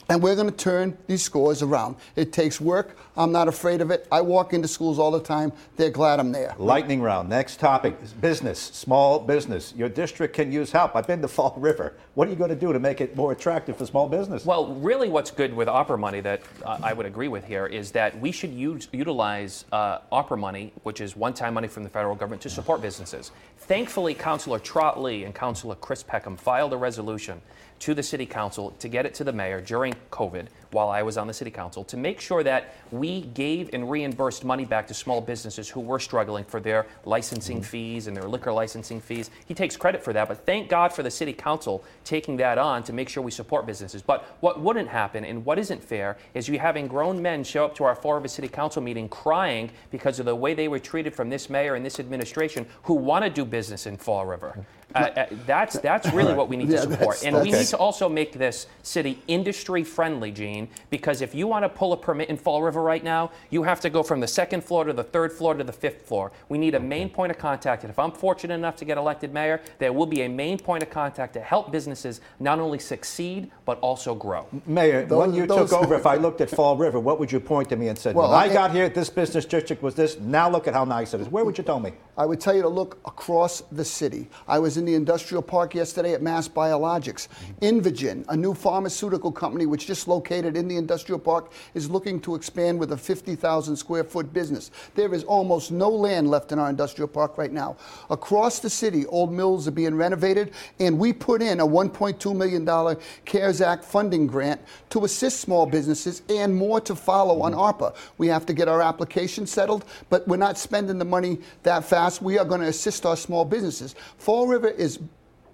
And 0.09 0.23
we're 0.23 0.35
going 0.35 0.49
to 0.49 0.55
turn 0.55 0.97
these 1.07 1.21
scores 1.21 1.61
around. 1.61 1.97
It 2.15 2.31
takes 2.31 2.61
work. 2.61 2.97
I'm 3.17 3.31
not 3.31 3.47
afraid 3.47 3.81
of 3.81 3.89
it. 3.89 4.07
I 4.11 4.21
walk 4.21 4.53
into 4.53 4.67
schools 4.67 4.99
all 4.99 5.09
the 5.09 5.19
time. 5.19 5.51
They're 5.75 5.89
glad 5.89 6.19
I'm 6.19 6.31
there. 6.31 6.53
Lightning 6.59 7.01
round. 7.01 7.29
Next 7.29 7.59
topic 7.59 7.97
is 8.03 8.13
business, 8.13 8.59
small 8.59 9.19
business. 9.19 9.73
Your 9.75 9.89
district 9.89 10.35
can 10.35 10.51
use 10.51 10.71
help. 10.71 10.95
I've 10.95 11.07
been 11.07 11.21
to 11.23 11.27
Fall 11.27 11.55
River. 11.57 11.95
What 12.13 12.27
are 12.27 12.31
you 12.31 12.37
going 12.37 12.51
to 12.51 12.55
do 12.55 12.71
to 12.71 12.79
make 12.79 13.01
it 13.01 13.15
more 13.15 13.31
attractive 13.31 13.75
for 13.75 13.87
small 13.87 14.07
business? 14.07 14.45
Well, 14.45 14.75
really, 14.75 15.09
what's 15.09 15.31
good 15.31 15.51
with 15.51 15.67
ARPA 15.67 15.97
money 15.97 16.21
that 16.21 16.41
uh, 16.63 16.77
I 16.83 16.93
would 16.93 17.07
agree 17.07 17.27
with 17.27 17.43
here 17.43 17.65
is 17.65 17.91
that 17.93 18.19
we 18.19 18.31
should 18.31 18.53
use, 18.53 18.87
utilize 18.91 19.65
uh, 19.71 19.99
ARPA 20.11 20.37
money, 20.37 20.71
which 20.83 21.01
is 21.01 21.15
one-time 21.15 21.55
money 21.55 21.67
from 21.67 21.83
the 21.83 21.89
federal 21.89 22.13
government, 22.13 22.43
to 22.43 22.51
support 22.51 22.81
businesses. 22.83 23.31
Thankfully, 23.57 24.13
Councilor 24.13 24.59
Trott 24.59 25.01
Lee 25.01 25.23
and 25.23 25.33
Councilor 25.33 25.73
Chris 25.75 26.03
Peckham 26.03 26.37
filed 26.37 26.71
a 26.71 26.77
resolution 26.77 27.41
to 27.79 27.93
the 27.93 28.03
City 28.03 28.25
Council 28.25 28.71
to 28.79 28.87
get 28.87 29.05
it 29.05 29.13
to 29.15 29.23
the 29.23 29.33
mayor 29.33 29.61
during 29.61 29.93
COVID 30.11 30.47
while 30.71 30.89
I 30.89 31.01
was 31.01 31.17
on 31.17 31.27
the 31.27 31.33
City 31.33 31.51
Council 31.51 31.83
to 31.85 31.97
make 31.97 32.19
sure 32.19 32.43
that 32.43 32.75
we 32.91 33.21
gave 33.21 33.69
and 33.73 33.89
reimbursed 33.89 34.43
money 34.43 34.65
back 34.65 34.87
to 34.87 34.93
small 34.93 35.21
businesses 35.21 35.69
who 35.69 35.79
were 35.79 35.99
struggling 35.99 36.43
for 36.43 36.59
their 36.59 36.87
licensing 37.05 37.57
mm-hmm. 37.57 37.65
fees 37.65 38.07
and 38.07 38.15
their 38.15 38.27
liquor 38.27 38.51
licensing 38.51 38.99
fees. 38.99 39.29
He 39.45 39.53
takes 39.53 39.77
credit 39.77 40.03
for 40.03 40.13
that, 40.13 40.27
but 40.27 40.45
thank 40.45 40.69
God 40.69 40.93
for 40.93 41.03
the 41.03 41.11
City 41.11 41.33
Council 41.33 41.83
taking 42.03 42.37
that 42.37 42.57
on 42.57 42.83
to 42.83 42.93
make 42.93 43.09
sure 43.09 43.23
we 43.23 43.31
support 43.31 43.65
businesses. 43.65 44.01
But 44.01 44.25
what 44.41 44.59
wouldn't 44.59 44.89
happen 44.89 45.25
and 45.25 45.45
what 45.45 45.59
isn't 45.59 45.83
fair 45.83 46.17
is 46.33 46.47
you 46.47 46.59
having 46.59 46.87
grown 46.87 47.21
men 47.21 47.43
show 47.43 47.65
up 47.65 47.75
to 47.75 47.83
our 47.83 47.95
Fall 47.95 48.13
River 48.15 48.27
City 48.27 48.47
Council 48.47 48.81
meeting 48.81 49.09
crying 49.09 49.71
because 49.91 50.19
of 50.19 50.25
the 50.25 50.35
way 50.35 50.53
they 50.53 50.67
were 50.67 50.79
treated 50.79 51.15
from 51.15 51.29
this 51.29 51.49
mayor 51.49 51.75
and 51.75 51.85
this 51.85 51.99
administration 51.99 52.65
who 52.83 52.93
want 52.93 53.23
to 53.23 53.29
do 53.29 53.45
business 53.45 53.85
in 53.85 53.97
Fall 53.97 54.25
River. 54.25 54.49
Mm-hmm. 54.49 54.76
Uh, 54.95 54.99
uh, 55.17 55.25
that's 55.45 55.77
that's 55.79 56.11
really 56.13 56.33
what 56.33 56.47
we 56.47 56.55
need 56.55 56.69
Yeah, 56.69 56.77
to 56.77 56.81
support, 56.83 56.99
that's- 56.99 57.23
and 57.25 57.35
we 57.35 57.51
that's- 57.51 57.65
need 57.65 57.69
to 57.71 57.77
also 57.77 58.07
make 58.07 58.31
this 58.33 58.67
city 58.83 59.21
industry 59.27 59.83
friendly, 59.83 60.31
Gene. 60.31 60.69
Because 60.89 61.21
if 61.21 61.35
you 61.35 61.45
want 61.45 61.63
to 61.65 61.69
pull 61.69 61.91
a 61.91 61.97
permit 61.97 62.29
in 62.29 62.37
Fall 62.37 62.63
River 62.63 62.81
right 62.81 63.03
now, 63.03 63.31
you 63.49 63.63
have 63.63 63.81
to 63.81 63.89
go 63.89 64.01
from 64.01 64.21
the 64.21 64.27
second 64.27 64.63
floor 64.63 64.85
to 64.85 64.93
the 64.93 65.03
third 65.03 65.33
floor 65.33 65.53
to 65.55 65.63
the 65.63 65.73
fifth 65.73 66.03
floor. 66.07 66.31
We 66.47 66.57
need 66.57 66.73
a 66.73 66.79
main 66.79 67.09
point 67.09 67.31
of 67.31 67.37
contact, 67.37 67.83
and 67.83 67.91
if 67.91 67.99
I'm 67.99 68.11
fortunate 68.11 68.53
enough 68.53 68.77
to 68.77 68.85
get 68.85 68.97
elected 68.97 69.33
mayor, 69.33 69.59
there 69.77 69.91
will 69.91 70.05
be 70.05 70.21
a 70.21 70.29
main 70.29 70.57
point 70.57 70.83
of 70.83 70.89
contact 70.89 71.33
to 71.33 71.41
help 71.41 71.69
businesses 71.71 72.21
not 72.39 72.59
only 72.59 72.79
succeed 72.79 73.51
but 73.65 73.77
also 73.79 74.15
grow. 74.15 74.45
Mayor, 74.65 75.05
when 75.07 75.33
you 75.33 75.45
those- 75.45 75.69
took 75.69 75.83
over, 75.83 75.95
if 75.95 76.05
I 76.07 76.15
looked 76.15 76.39
at 76.39 76.49
Fall 76.49 76.77
River, 76.77 76.99
what 76.99 77.19
would 77.19 77.31
you 77.31 77.41
point 77.41 77.67
to 77.69 77.75
me 77.75 77.89
and 77.89 77.99
said, 77.99 78.15
Well, 78.15 78.29
when 78.29 78.39
I 78.39 78.43
I- 78.45 78.53
got 78.53 78.71
here, 78.71 78.87
this 78.87 79.09
business 79.09 79.43
district 79.43 79.83
was 79.83 79.95
this, 79.95 80.17
now 80.19 80.49
look 80.49 80.65
at 80.67 80.73
how 80.73 80.85
nice 80.85 81.13
it 81.13 81.19
is. 81.19 81.27
Where 81.29 81.43
would 81.43 81.57
you 81.57 81.63
tell 81.65 81.79
me? 81.81 81.91
I 82.17 82.25
would 82.25 82.39
tell 82.39 82.55
you 82.55 82.61
to 82.61 82.69
look 82.69 82.97
across 83.05 83.61
the 83.71 83.83
city. 83.85 84.29
I 84.47 84.57
was 84.59 84.76
in 84.77 84.85
the 84.85 84.95
industrial 84.95 85.41
park 85.41 85.75
yesterday 85.75 86.13
at 86.13 86.21
Mass 86.21 86.47
Biologics. 86.47 87.27
Invigen, 87.61 88.25
a 88.29 88.37
new 88.37 88.53
pharmaceutical 88.53 89.31
company 89.31 89.65
which 89.65 89.87
just 89.87 90.07
located 90.07 90.27
located 90.27 90.57
in 90.57 90.67
the 90.67 90.77
industrial 90.77 91.19
park 91.19 91.51
is 91.73 91.89
looking 91.89 92.19
to 92.19 92.35
expand 92.35 92.79
with 92.79 92.91
a 92.91 92.97
50,000 92.97 93.75
square 93.75 94.03
foot 94.03 94.33
business. 94.33 94.71
There 94.95 95.13
is 95.13 95.23
almost 95.23 95.71
no 95.71 95.89
land 95.89 96.29
left 96.29 96.51
in 96.51 96.59
our 96.59 96.69
industrial 96.69 97.07
park 97.07 97.37
right 97.37 97.51
now. 97.51 97.77
Across 98.09 98.59
the 98.59 98.69
city, 98.69 99.05
old 99.07 99.31
mills 99.31 99.67
are 99.67 99.71
being 99.71 99.95
renovated, 99.95 100.51
and 100.79 100.99
we 100.99 101.13
put 101.13 101.41
in 101.41 101.59
a 101.59 101.67
$1.2 101.67 102.35
million 102.35 102.97
CARES 103.25 103.61
Act 103.61 103.85
funding 103.85 104.27
grant 104.27 104.61
to 104.89 105.05
assist 105.05 105.39
small 105.39 105.65
businesses 105.65 106.21
and 106.29 106.53
more 106.55 106.81
to 106.81 106.95
follow 106.95 107.41
on 107.41 107.53
mm-hmm. 107.53 107.83
ARPA. 107.83 107.95
We 108.17 108.27
have 108.27 108.45
to 108.47 108.53
get 108.53 108.67
our 108.67 108.81
application 108.81 109.47
settled, 109.47 109.85
but 110.09 110.27
we're 110.27 110.37
not 110.37 110.57
spending 110.57 110.97
the 110.97 111.05
money 111.05 111.39
that 111.63 111.83
fast. 111.85 112.21
We 112.21 112.37
are 112.37 112.45
going 112.45 112.61
to 112.61 112.67
assist 112.67 113.05
our 113.05 113.15
small 113.15 113.45
businesses. 113.45 113.95
Fall 114.17 114.47
River 114.47 114.66
is 114.69 114.99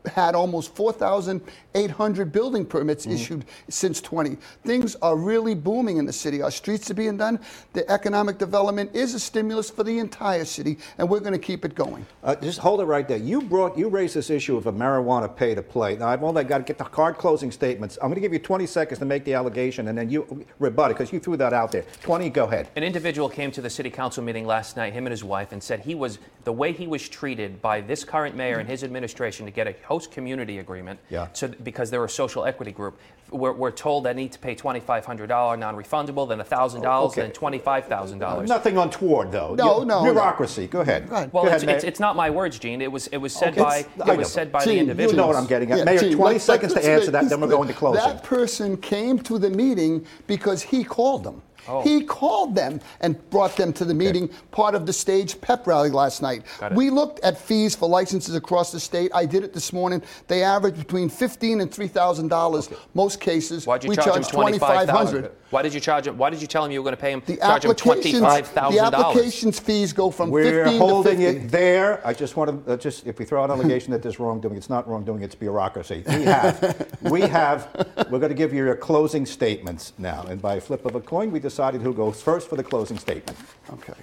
had 0.08 0.36
almost 0.36 0.76
4,800 0.76 2.32
building 2.32 2.66
permits 2.66 3.06
issued 3.06 3.46
since 3.70 4.02
20. 4.02 4.38
Things 4.64 4.96
are 5.02 5.16
really 5.16 5.56
booming 5.56 5.98
in 5.98 6.06
the 6.06 6.14
city. 6.14 6.42
Our 6.42 6.52
streets 6.52 6.90
are 6.92 6.94
being 6.94 7.18
done. 7.18 7.40
The 7.74 7.90
economic 7.90 8.38
development 8.38 8.96
is 8.96 9.14
a 9.14 9.20
stimulus 9.20 9.70
for 9.70 9.84
the 9.84 10.00
entire 10.00 10.46
city, 10.46 10.78
and 10.98 11.10
we're 11.10 11.20
going 11.20 11.34
to 11.34 11.40
keep 11.40 11.66
it 11.66 11.76
going. 11.76 12.06
Uh, 12.24 12.36
just 12.36 12.60
hold 12.60 12.82
it 12.82 12.86
right 12.86 13.08
there. 13.08 13.18
You 13.18 13.42
brought, 13.42 13.78
you 13.78 13.90
raised 13.90 14.16
this 14.16 14.30
issue 14.30 14.58
of 14.58 14.68
a 14.68 14.74
marijuana 14.74 15.34
pay 15.34 15.56
to 15.56 15.62
play. 15.62 15.96
Now 15.96 16.08
I've 16.08 16.24
only 16.24 16.44
got 16.44 16.60
to 16.60 16.64
get 16.64 16.78
the 16.78 16.84
card 16.84 17.18
closing 17.18 17.52
statements. 17.52 17.98
I'm 18.02 18.10
going 18.10 18.16
to 18.16 18.22
give 18.22 18.34
you 18.34 18.40
20 18.40 18.66
seconds 18.68 19.00
to 19.00 19.06
make 19.06 19.24
the 19.26 19.34
allegation, 19.34 19.88
and 19.88 19.98
then 19.98 20.10
you 20.10 20.46
rebut 20.60 20.92
it 20.92 20.98
because 20.98 21.14
you 21.14 21.20
threw 21.20 21.38
that 21.38 21.54
out 21.54 21.72
there. 21.72 21.86
20, 22.02 22.30
go 22.30 22.46
ahead. 22.46 22.70
An 22.76 22.84
individual 22.84 23.30
came 23.30 23.52
to 23.52 23.62
the 23.62 23.70
city 23.70 23.90
council 23.90 24.24
meeting 24.24 24.46
last 24.46 24.76
night, 24.76 24.94
him 24.94 25.06
and 25.06 25.12
his 25.12 25.24
wife, 25.24 25.52
and 25.52 25.62
said 25.62 25.80
he 25.82 25.96
was 25.96 26.20
the 26.44 26.54
way 26.54 26.72
he 26.74 26.88
was 26.88 27.08
treated 27.08 27.62
by 27.62 27.82
this 27.82 28.04
current 28.04 28.36
mayor 28.36 28.60
and 28.60 28.68
his 28.68 28.84
administration 28.84 29.46
to 29.46 29.52
get 29.52 29.68
a 29.68 29.74
host 29.94 30.12
community 30.12 30.58
agreement. 30.58 31.00
Yeah. 31.12 31.28
So 31.34 31.48
because 31.64 31.92
they're 31.92 32.04
a 32.04 32.10
social 32.10 32.46
equity 32.46 32.72
group, 32.72 32.98
we're, 33.30 33.54
we're 33.54 33.72
told 33.72 34.06
they 34.06 34.14
need 34.16 34.32
to 34.32 34.40
pay 34.40 34.56
twenty 34.56 34.80
five 34.80 35.06
hundred 35.06 35.28
dollar 35.28 35.56
non-refundable, 35.56 36.28
then 36.28 36.44
thousand 36.44 36.82
oh, 36.82 36.84
dollars, 36.84 37.12
Okay. 37.12 37.22
then 37.22 37.32
twenty 37.32 37.60
five 37.60 37.86
thousand 37.86 38.18
dollars. 38.18 38.50
Uh, 38.50 38.56
nothing 38.56 38.78
untoward, 38.78 39.32
though. 39.32 39.54
No, 39.54 39.80
You- 39.82 39.86
no, 39.86 40.04
no. 40.04 40.12
Bureaucracy. 40.12 40.66
Go 40.66 40.82
ahead. 40.82 41.08
Go 41.10 41.16
ahead. 41.16 41.32
Well, 41.32 41.44
Go 41.44 41.52
it's, 41.52 41.64
ahead, 41.64 41.76
it's, 41.76 41.84
Mayor. 41.84 41.90
it's 41.90 42.00
not 42.00 42.16
my 42.16 42.30
words, 42.32 42.58
Gene. 42.58 42.82
It 42.82 42.92
was 42.92 43.06
it 43.08 43.18
was 43.18 43.34
said 43.34 43.54
Okay. 43.54 43.62
by 43.62 43.78
It's- 43.78 44.08
it 44.08 44.10
I 44.10 44.16
was 44.16 44.28
know. 44.28 44.32
said 44.38 44.52
by 44.52 44.60
Gene, 44.66 44.68
the 44.70 44.74
you 44.74 44.82
individual. 44.82 45.12
You 45.12 45.18
know 45.18 45.28
what 45.28 45.36
I'm 45.36 45.48
getting 45.48 45.72
at. 45.72 45.86
Mayor, 45.86 46.00
Gene, 46.00 46.16
20 46.16 46.34
let- 46.34 46.42
seconds 46.42 46.74
to 46.74 46.80
let's- 46.80 46.88
answer 46.88 47.12
that, 47.12 47.30
then 47.30 47.40
we're 47.40 47.48
going 47.48 47.68
to 47.68 47.74
close. 47.76 47.98
That 47.98 48.24
person 48.24 48.78
came 48.78 49.20
to 49.20 49.38
the 49.38 49.50
meeting 49.52 50.06
because 50.26 50.64
he 50.64 50.84
called 50.84 51.24
them. 51.24 51.42
Oh. 51.68 51.82
He 51.82 52.04
called 52.04 52.56
them 52.56 52.82
and 53.02 53.30
brought 53.30 53.56
them 53.56 53.74
to 53.74 53.86
the 53.86 53.94
meeting, 53.94 54.30
part 54.52 54.76
of 54.76 54.86
the 54.86 54.94
stage 54.94 55.40
pep 55.40 55.66
rally 55.66 55.90
last 55.90 56.22
night. 56.22 56.44
We 56.74 56.90
looked 56.90 57.20
at 57.22 57.38
fees 57.38 57.76
for 57.76 57.88
licenses 57.88 58.36
across 58.36 58.72
the 58.72 58.80
state. 58.80 59.12
I 59.14 59.26
did 59.26 59.44
it 59.44 59.54
this 59.54 59.72
morning. 59.72 60.02
They 60.28 60.44
average 60.44 60.78
between 60.78 61.10
fifteen 61.10 61.62
and 61.62 61.72
three 61.72 61.88
thousand 61.88 62.28
dollars. 62.30 62.70
Most 62.94 63.20
cases, 63.20 63.66
Why'd 63.66 63.84
you 63.84 63.90
we 63.92 63.96
charge 63.96 64.24
charge 64.24 64.28
twenty 64.28 64.60
five 64.60 64.88
thousand? 64.88 65.30
2500 65.54 65.58
Why 65.58 65.62
did 65.62 65.74
you 65.74 65.80
charge 65.80 66.08
him? 66.08 66.18
Why 66.18 66.30
did 66.30 66.42
you 66.42 66.48
tell 66.48 66.66
him 66.66 66.72
you 66.72 66.82
were 66.82 66.84
going 66.84 66.96
to 66.96 67.02
pay 67.02 67.12
him? 67.12 67.22
The 67.26 67.38
charge 67.38 67.66
him 67.66 67.76
twenty 67.76 68.16
applications, 68.16 68.50
the 68.50 68.54
thousand 68.54 68.94
applications 68.94 69.60
fees 69.60 69.94
go 69.94 70.10
from 70.10 70.30
We're 70.30 70.66
15 70.66 70.80
holding 70.80 71.20
to 71.20 71.26
50. 71.34 71.46
it 71.46 71.52
there. 71.52 72.06
I 72.06 72.14
just 72.14 72.36
want 72.36 72.66
to 72.66 72.74
uh, 72.74 72.78
just 72.78 73.06
if 73.06 73.20
we 73.20 73.26
throw 73.26 73.44
out 73.44 73.50
an 73.52 73.60
allegation 73.60 73.92
that 73.92 74.02
there's 74.02 74.20
wrongdoing, 74.20 74.56
it's 74.58 74.70
not 74.70 74.88
wrongdoing, 74.88 75.22
it's 75.22 75.36
bureaucracy. 75.36 76.04
We 76.08 76.24
have, 76.24 77.00
we 77.02 77.22
have. 77.22 77.70
We're 78.10 78.20
going 78.20 78.30
to 78.30 78.36
give 78.36 78.54
you 78.54 78.66
your 78.66 78.76
closing 78.76 79.26
statements 79.26 79.94
now, 79.98 80.24
and 80.24 80.42
by 80.42 80.56
a 80.56 80.62
flip 80.62 80.86
of 80.86 80.96
a 80.96 81.02
coin, 81.02 81.32
we 81.32 81.40
decided 81.40 81.82
who 81.82 81.94
goes 81.94 82.22
first 82.22 82.50
for 82.50 82.56
the 82.56 82.64
closing 82.64 82.98
statement. 82.98 83.38
Okay. 83.72 83.94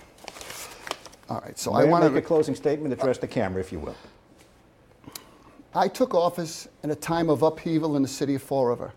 All 1.28 1.40
right. 1.40 1.58
So 1.58 1.72
Mayor, 1.72 1.82
I 1.82 1.84
want 1.84 2.04
to 2.04 2.10
make 2.10 2.24
a 2.24 2.26
closing 2.26 2.54
statement. 2.54 2.92
Address 2.92 3.18
the 3.18 3.28
camera, 3.28 3.60
if 3.60 3.72
you 3.72 3.78
will. 3.78 3.96
I 5.74 5.86
took 5.86 6.14
office 6.14 6.66
in 6.82 6.90
a 6.90 6.96
time 6.96 7.30
of 7.30 7.42
upheaval 7.42 7.96
in 7.96 8.02
the 8.02 8.08
city 8.08 8.34
of 8.34 8.42
Fall 8.42 8.66
River. 8.66 8.92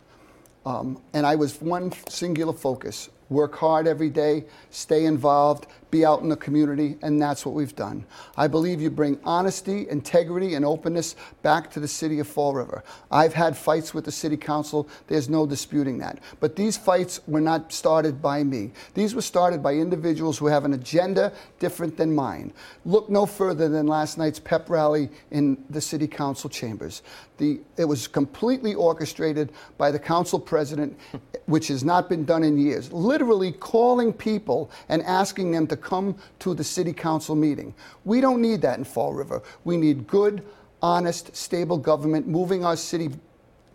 Um, 0.66 1.02
and 1.14 1.26
I 1.26 1.36
was 1.36 1.62
one 1.62 1.92
singular 2.08 2.54
focus. 2.54 3.10
Work 3.30 3.56
hard 3.56 3.88
every 3.88 4.10
day, 4.10 4.46
stay 4.70 5.06
involved, 5.06 5.68
be 5.94 6.04
out 6.04 6.22
in 6.22 6.30
the 6.30 6.36
community, 6.36 6.98
and 7.04 7.22
that's 7.22 7.46
what 7.46 7.54
we've 7.54 7.76
done. 7.76 8.04
I 8.36 8.48
believe 8.48 8.82
you 8.82 8.90
bring 8.90 9.20
honesty, 9.24 9.88
integrity, 9.90 10.56
and 10.56 10.66
openness 10.66 11.16
back 11.44 11.70
to 11.70 11.80
the 11.80 11.88
city 11.88 12.18
of 12.18 12.28
Fall 12.28 12.56
River. 12.56 12.84
I've 13.12 13.36
had 13.36 13.56
fights 13.56 13.94
with 13.94 14.04
the 14.04 14.12
city 14.12 14.36
council, 14.36 14.90
there's 15.06 15.30
no 15.30 15.46
disputing 15.46 16.00
that. 16.00 16.18
But 16.40 16.56
these 16.56 16.78
fights 16.78 17.22
were 17.28 17.42
not 17.42 17.72
started 17.72 18.24
by 18.24 18.44
me. 18.44 18.72
These 18.96 19.14
were 19.14 19.22
started 19.22 19.62
by 19.62 19.76
individuals 19.76 20.40
who 20.40 20.48
have 20.48 20.66
an 20.66 20.74
agenda 20.74 21.32
different 21.60 21.96
than 21.96 22.16
mine. 22.16 22.54
Look 22.86 23.08
no 23.12 23.28
further 23.28 23.70
than 23.70 23.86
last 23.86 24.18
night's 24.18 24.40
pep 24.40 24.72
rally 24.72 25.10
in 25.30 25.64
the 25.70 25.80
city 25.80 26.08
council 26.08 26.50
chambers. 26.50 27.04
The, 27.38 27.60
it 27.78 27.86
was 27.86 28.08
completely 28.08 28.74
orchestrated 28.74 29.52
by 29.78 29.92
the 29.92 30.00
council 30.00 30.40
president, 30.40 30.98
which 31.46 31.68
has 31.68 31.84
not 31.84 32.10
been 32.10 32.26
done 32.26 32.44
in 32.44 32.58
years, 32.58 32.92
literally 32.92 33.52
calling 33.52 34.12
people 34.14 34.72
and 34.90 35.04
asking 35.04 35.52
them 35.52 35.68
to 35.68 35.78
come 35.84 36.16
to 36.40 36.54
the 36.54 36.64
city 36.64 36.94
council 36.94 37.36
meeting. 37.36 37.74
We 38.06 38.22
don't 38.22 38.42
need 38.42 38.62
that 38.62 38.78
in 38.78 38.84
Fall 38.84 39.14
River. 39.14 39.42
We 39.64 39.78
need 39.78 40.08
good, 40.08 40.44
honest, 40.82 41.36
stable 41.36 41.78
government 41.78 42.28
moving 42.28 42.66
our 42.66 42.76
city 42.76 43.10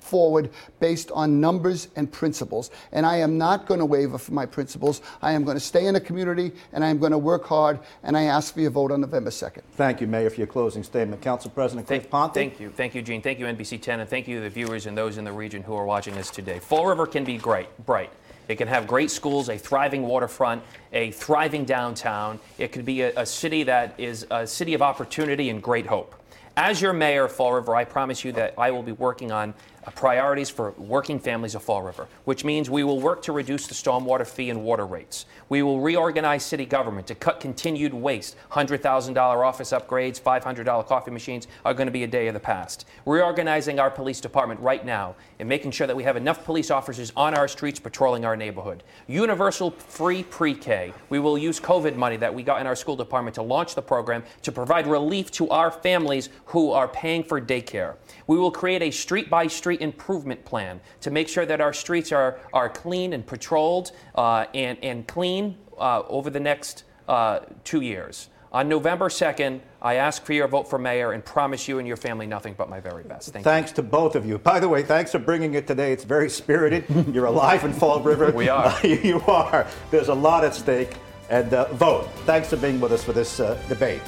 forward 0.08 0.50
based 0.80 1.10
on 1.12 1.40
numbers 1.40 1.88
and 1.96 2.10
principles. 2.10 2.70
And 2.92 3.04
I 3.04 3.16
am 3.16 3.38
not 3.38 3.66
going 3.66 3.78
to 3.80 3.84
waver 3.86 4.18
from 4.18 4.34
my 4.34 4.46
principles. 4.46 5.02
I 5.22 5.32
am 5.32 5.44
going 5.44 5.56
to 5.56 5.60
stay 5.60 5.86
in 5.86 5.94
the 5.94 6.00
community 6.00 6.52
and 6.72 6.82
I 6.82 6.88
am 6.88 6.98
going 6.98 7.12
to 7.12 7.18
work 7.18 7.44
hard. 7.44 7.78
And 8.02 8.16
I 8.16 8.24
ask 8.24 8.54
for 8.54 8.60
your 8.60 8.70
vote 8.70 8.90
on 8.90 9.00
November 9.00 9.30
2nd. 9.30 9.62
Thank 9.72 10.00
you, 10.00 10.06
Mayor, 10.06 10.30
for 10.30 10.36
your 10.36 10.46
closing 10.46 10.82
statement. 10.82 11.20
Council 11.20 11.50
President 11.50 11.86
Cliff 11.86 12.02
Thank, 12.02 12.10
Ponte. 12.10 12.34
thank 12.34 12.60
you. 12.60 12.70
Thank 12.70 12.94
you, 12.94 13.02
Gene. 13.02 13.22
Thank 13.22 13.38
you, 13.38 13.46
NBC 13.46 13.80
10, 13.80 14.00
and 14.00 14.08
thank 14.08 14.26
you, 14.26 14.40
the 14.40 14.50
viewers 14.50 14.86
and 14.86 14.96
those 14.96 15.18
in 15.18 15.24
the 15.24 15.32
region 15.32 15.62
who 15.62 15.74
are 15.74 15.84
watching 15.84 16.16
us 16.16 16.30
today. 16.30 16.58
Fall 16.58 16.86
River 16.86 17.06
can 17.06 17.24
be 17.24 17.36
great, 17.36 17.68
bright. 17.84 18.10
It 18.48 18.56
can 18.56 18.66
have 18.68 18.86
great 18.86 19.10
schools, 19.10 19.48
a 19.50 19.58
thriving 19.58 20.02
waterfront, 20.02 20.62
a 20.92 21.10
thriving 21.10 21.64
downtown. 21.64 22.40
It 22.56 22.72
could 22.72 22.84
be 22.84 23.02
a, 23.02 23.12
a 23.20 23.26
city 23.26 23.62
that 23.64 23.94
is 23.98 24.26
a 24.30 24.46
city 24.46 24.74
of 24.74 24.82
opportunity 24.82 25.50
and 25.50 25.62
great 25.62 25.86
hope. 25.86 26.14
As 26.56 26.82
your 26.82 26.92
mayor 26.92 27.26
of 27.26 27.32
Fall 27.32 27.52
River, 27.52 27.76
I 27.76 27.84
promise 27.84 28.24
you 28.24 28.32
that 28.32 28.54
I 28.58 28.72
will 28.72 28.82
be 28.82 28.90
working 28.90 29.30
on 29.30 29.54
Uh, 29.88 29.90
priorities 29.92 30.50
for 30.50 30.72
working 30.72 31.18
families 31.18 31.54
of 31.54 31.62
Fall 31.62 31.82
River, 31.82 32.08
which 32.26 32.44
means 32.44 32.68
we 32.68 32.84
will 32.84 33.00
work 33.00 33.22
to 33.22 33.32
reduce 33.32 33.66
the 33.66 33.74
stormwater 33.74 34.26
fee 34.26 34.50
and 34.50 34.62
water 34.62 34.84
rates. 34.84 35.24
We 35.48 35.62
will 35.62 35.80
reorganize 35.80 36.44
city 36.44 36.66
government 36.66 37.06
to 37.06 37.14
cut 37.14 37.40
continued 37.40 37.94
waste. 37.94 38.36
$100,000 38.52 39.16
office 39.16 39.70
upgrades, 39.70 40.20
$500 40.20 40.86
coffee 40.86 41.10
machines 41.10 41.48
are 41.64 41.72
going 41.72 41.86
to 41.86 41.92
be 41.92 42.04
a 42.04 42.06
day 42.06 42.28
of 42.28 42.34
the 42.34 42.40
past. 42.40 42.86
Reorganizing 43.06 43.80
our 43.80 43.90
police 43.90 44.20
department 44.20 44.60
right 44.60 44.84
now 44.84 45.14
and 45.38 45.48
making 45.48 45.70
sure 45.70 45.86
that 45.86 45.96
we 45.96 46.02
have 46.02 46.16
enough 46.16 46.44
police 46.44 46.70
officers 46.70 47.10
on 47.16 47.34
our 47.34 47.48
streets 47.48 47.80
patrolling 47.80 48.26
our 48.26 48.36
neighborhood. 48.36 48.82
Universal 49.06 49.70
free 49.70 50.22
pre 50.22 50.52
K. 50.52 50.92
We 51.08 51.18
will 51.18 51.38
use 51.38 51.60
COVID 51.60 51.96
money 51.96 52.18
that 52.18 52.34
we 52.34 52.42
got 52.42 52.60
in 52.60 52.66
our 52.66 52.76
school 52.76 52.96
department 52.96 53.36
to 53.36 53.42
launch 53.42 53.74
the 53.74 53.82
program 53.82 54.22
to 54.42 54.52
provide 54.52 54.86
relief 54.86 55.30
to 55.32 55.48
our 55.48 55.70
families 55.70 56.28
who 56.46 56.72
are 56.72 56.88
paying 56.88 57.24
for 57.24 57.40
daycare. 57.40 57.94
We 58.26 58.36
will 58.36 58.50
create 58.50 58.82
a 58.82 58.90
street 58.90 59.30
by 59.30 59.46
street 59.46 59.77
improvement 59.80 60.44
plan 60.44 60.80
to 61.00 61.10
make 61.10 61.28
sure 61.28 61.46
that 61.46 61.60
our 61.60 61.72
streets 61.72 62.12
are, 62.12 62.40
are 62.52 62.68
clean 62.68 63.12
and 63.12 63.26
patrolled 63.26 63.92
uh, 64.14 64.46
and, 64.54 64.78
and 64.82 65.06
clean 65.06 65.56
uh, 65.78 66.02
over 66.08 66.30
the 66.30 66.40
next 66.40 66.84
uh, 67.08 67.40
two 67.64 67.80
years. 67.80 68.28
On 68.50 68.66
November 68.66 69.08
2nd, 69.08 69.60
I 69.82 69.94
ask 69.94 70.24
for 70.24 70.32
your 70.32 70.48
vote 70.48 70.70
for 70.70 70.78
mayor 70.78 71.12
and 71.12 71.22
promise 71.22 71.68
you 71.68 71.78
and 71.78 71.86
your 71.86 71.98
family 71.98 72.26
nothing 72.26 72.54
but 72.56 72.70
my 72.70 72.80
very 72.80 73.04
best. 73.04 73.32
Thank 73.32 73.44
you. 73.44 73.50
Thanks 73.50 73.72
to 73.72 73.82
both 73.82 74.16
of 74.16 74.24
you. 74.24 74.38
By 74.38 74.58
the 74.58 74.68
way, 74.68 74.82
thanks 74.82 75.12
for 75.12 75.18
bringing 75.18 75.54
it 75.54 75.66
today. 75.66 75.92
It's 75.92 76.04
very 76.04 76.30
spirited. 76.30 76.84
You're 77.12 77.26
alive 77.26 77.64
in 77.64 77.74
Fall 77.74 78.00
River. 78.00 78.32
We 78.32 78.48
are. 78.48 78.74
you 78.86 79.20
are. 79.26 79.66
There's 79.90 80.08
a 80.08 80.14
lot 80.14 80.44
at 80.44 80.54
stake. 80.54 80.96
And 81.28 81.52
uh, 81.52 81.70
vote. 81.74 82.08
Thanks 82.24 82.48
for 82.48 82.56
being 82.56 82.80
with 82.80 82.90
us 82.90 83.04
for 83.04 83.12
this 83.12 83.38
uh, 83.38 83.62
debate. 83.68 84.00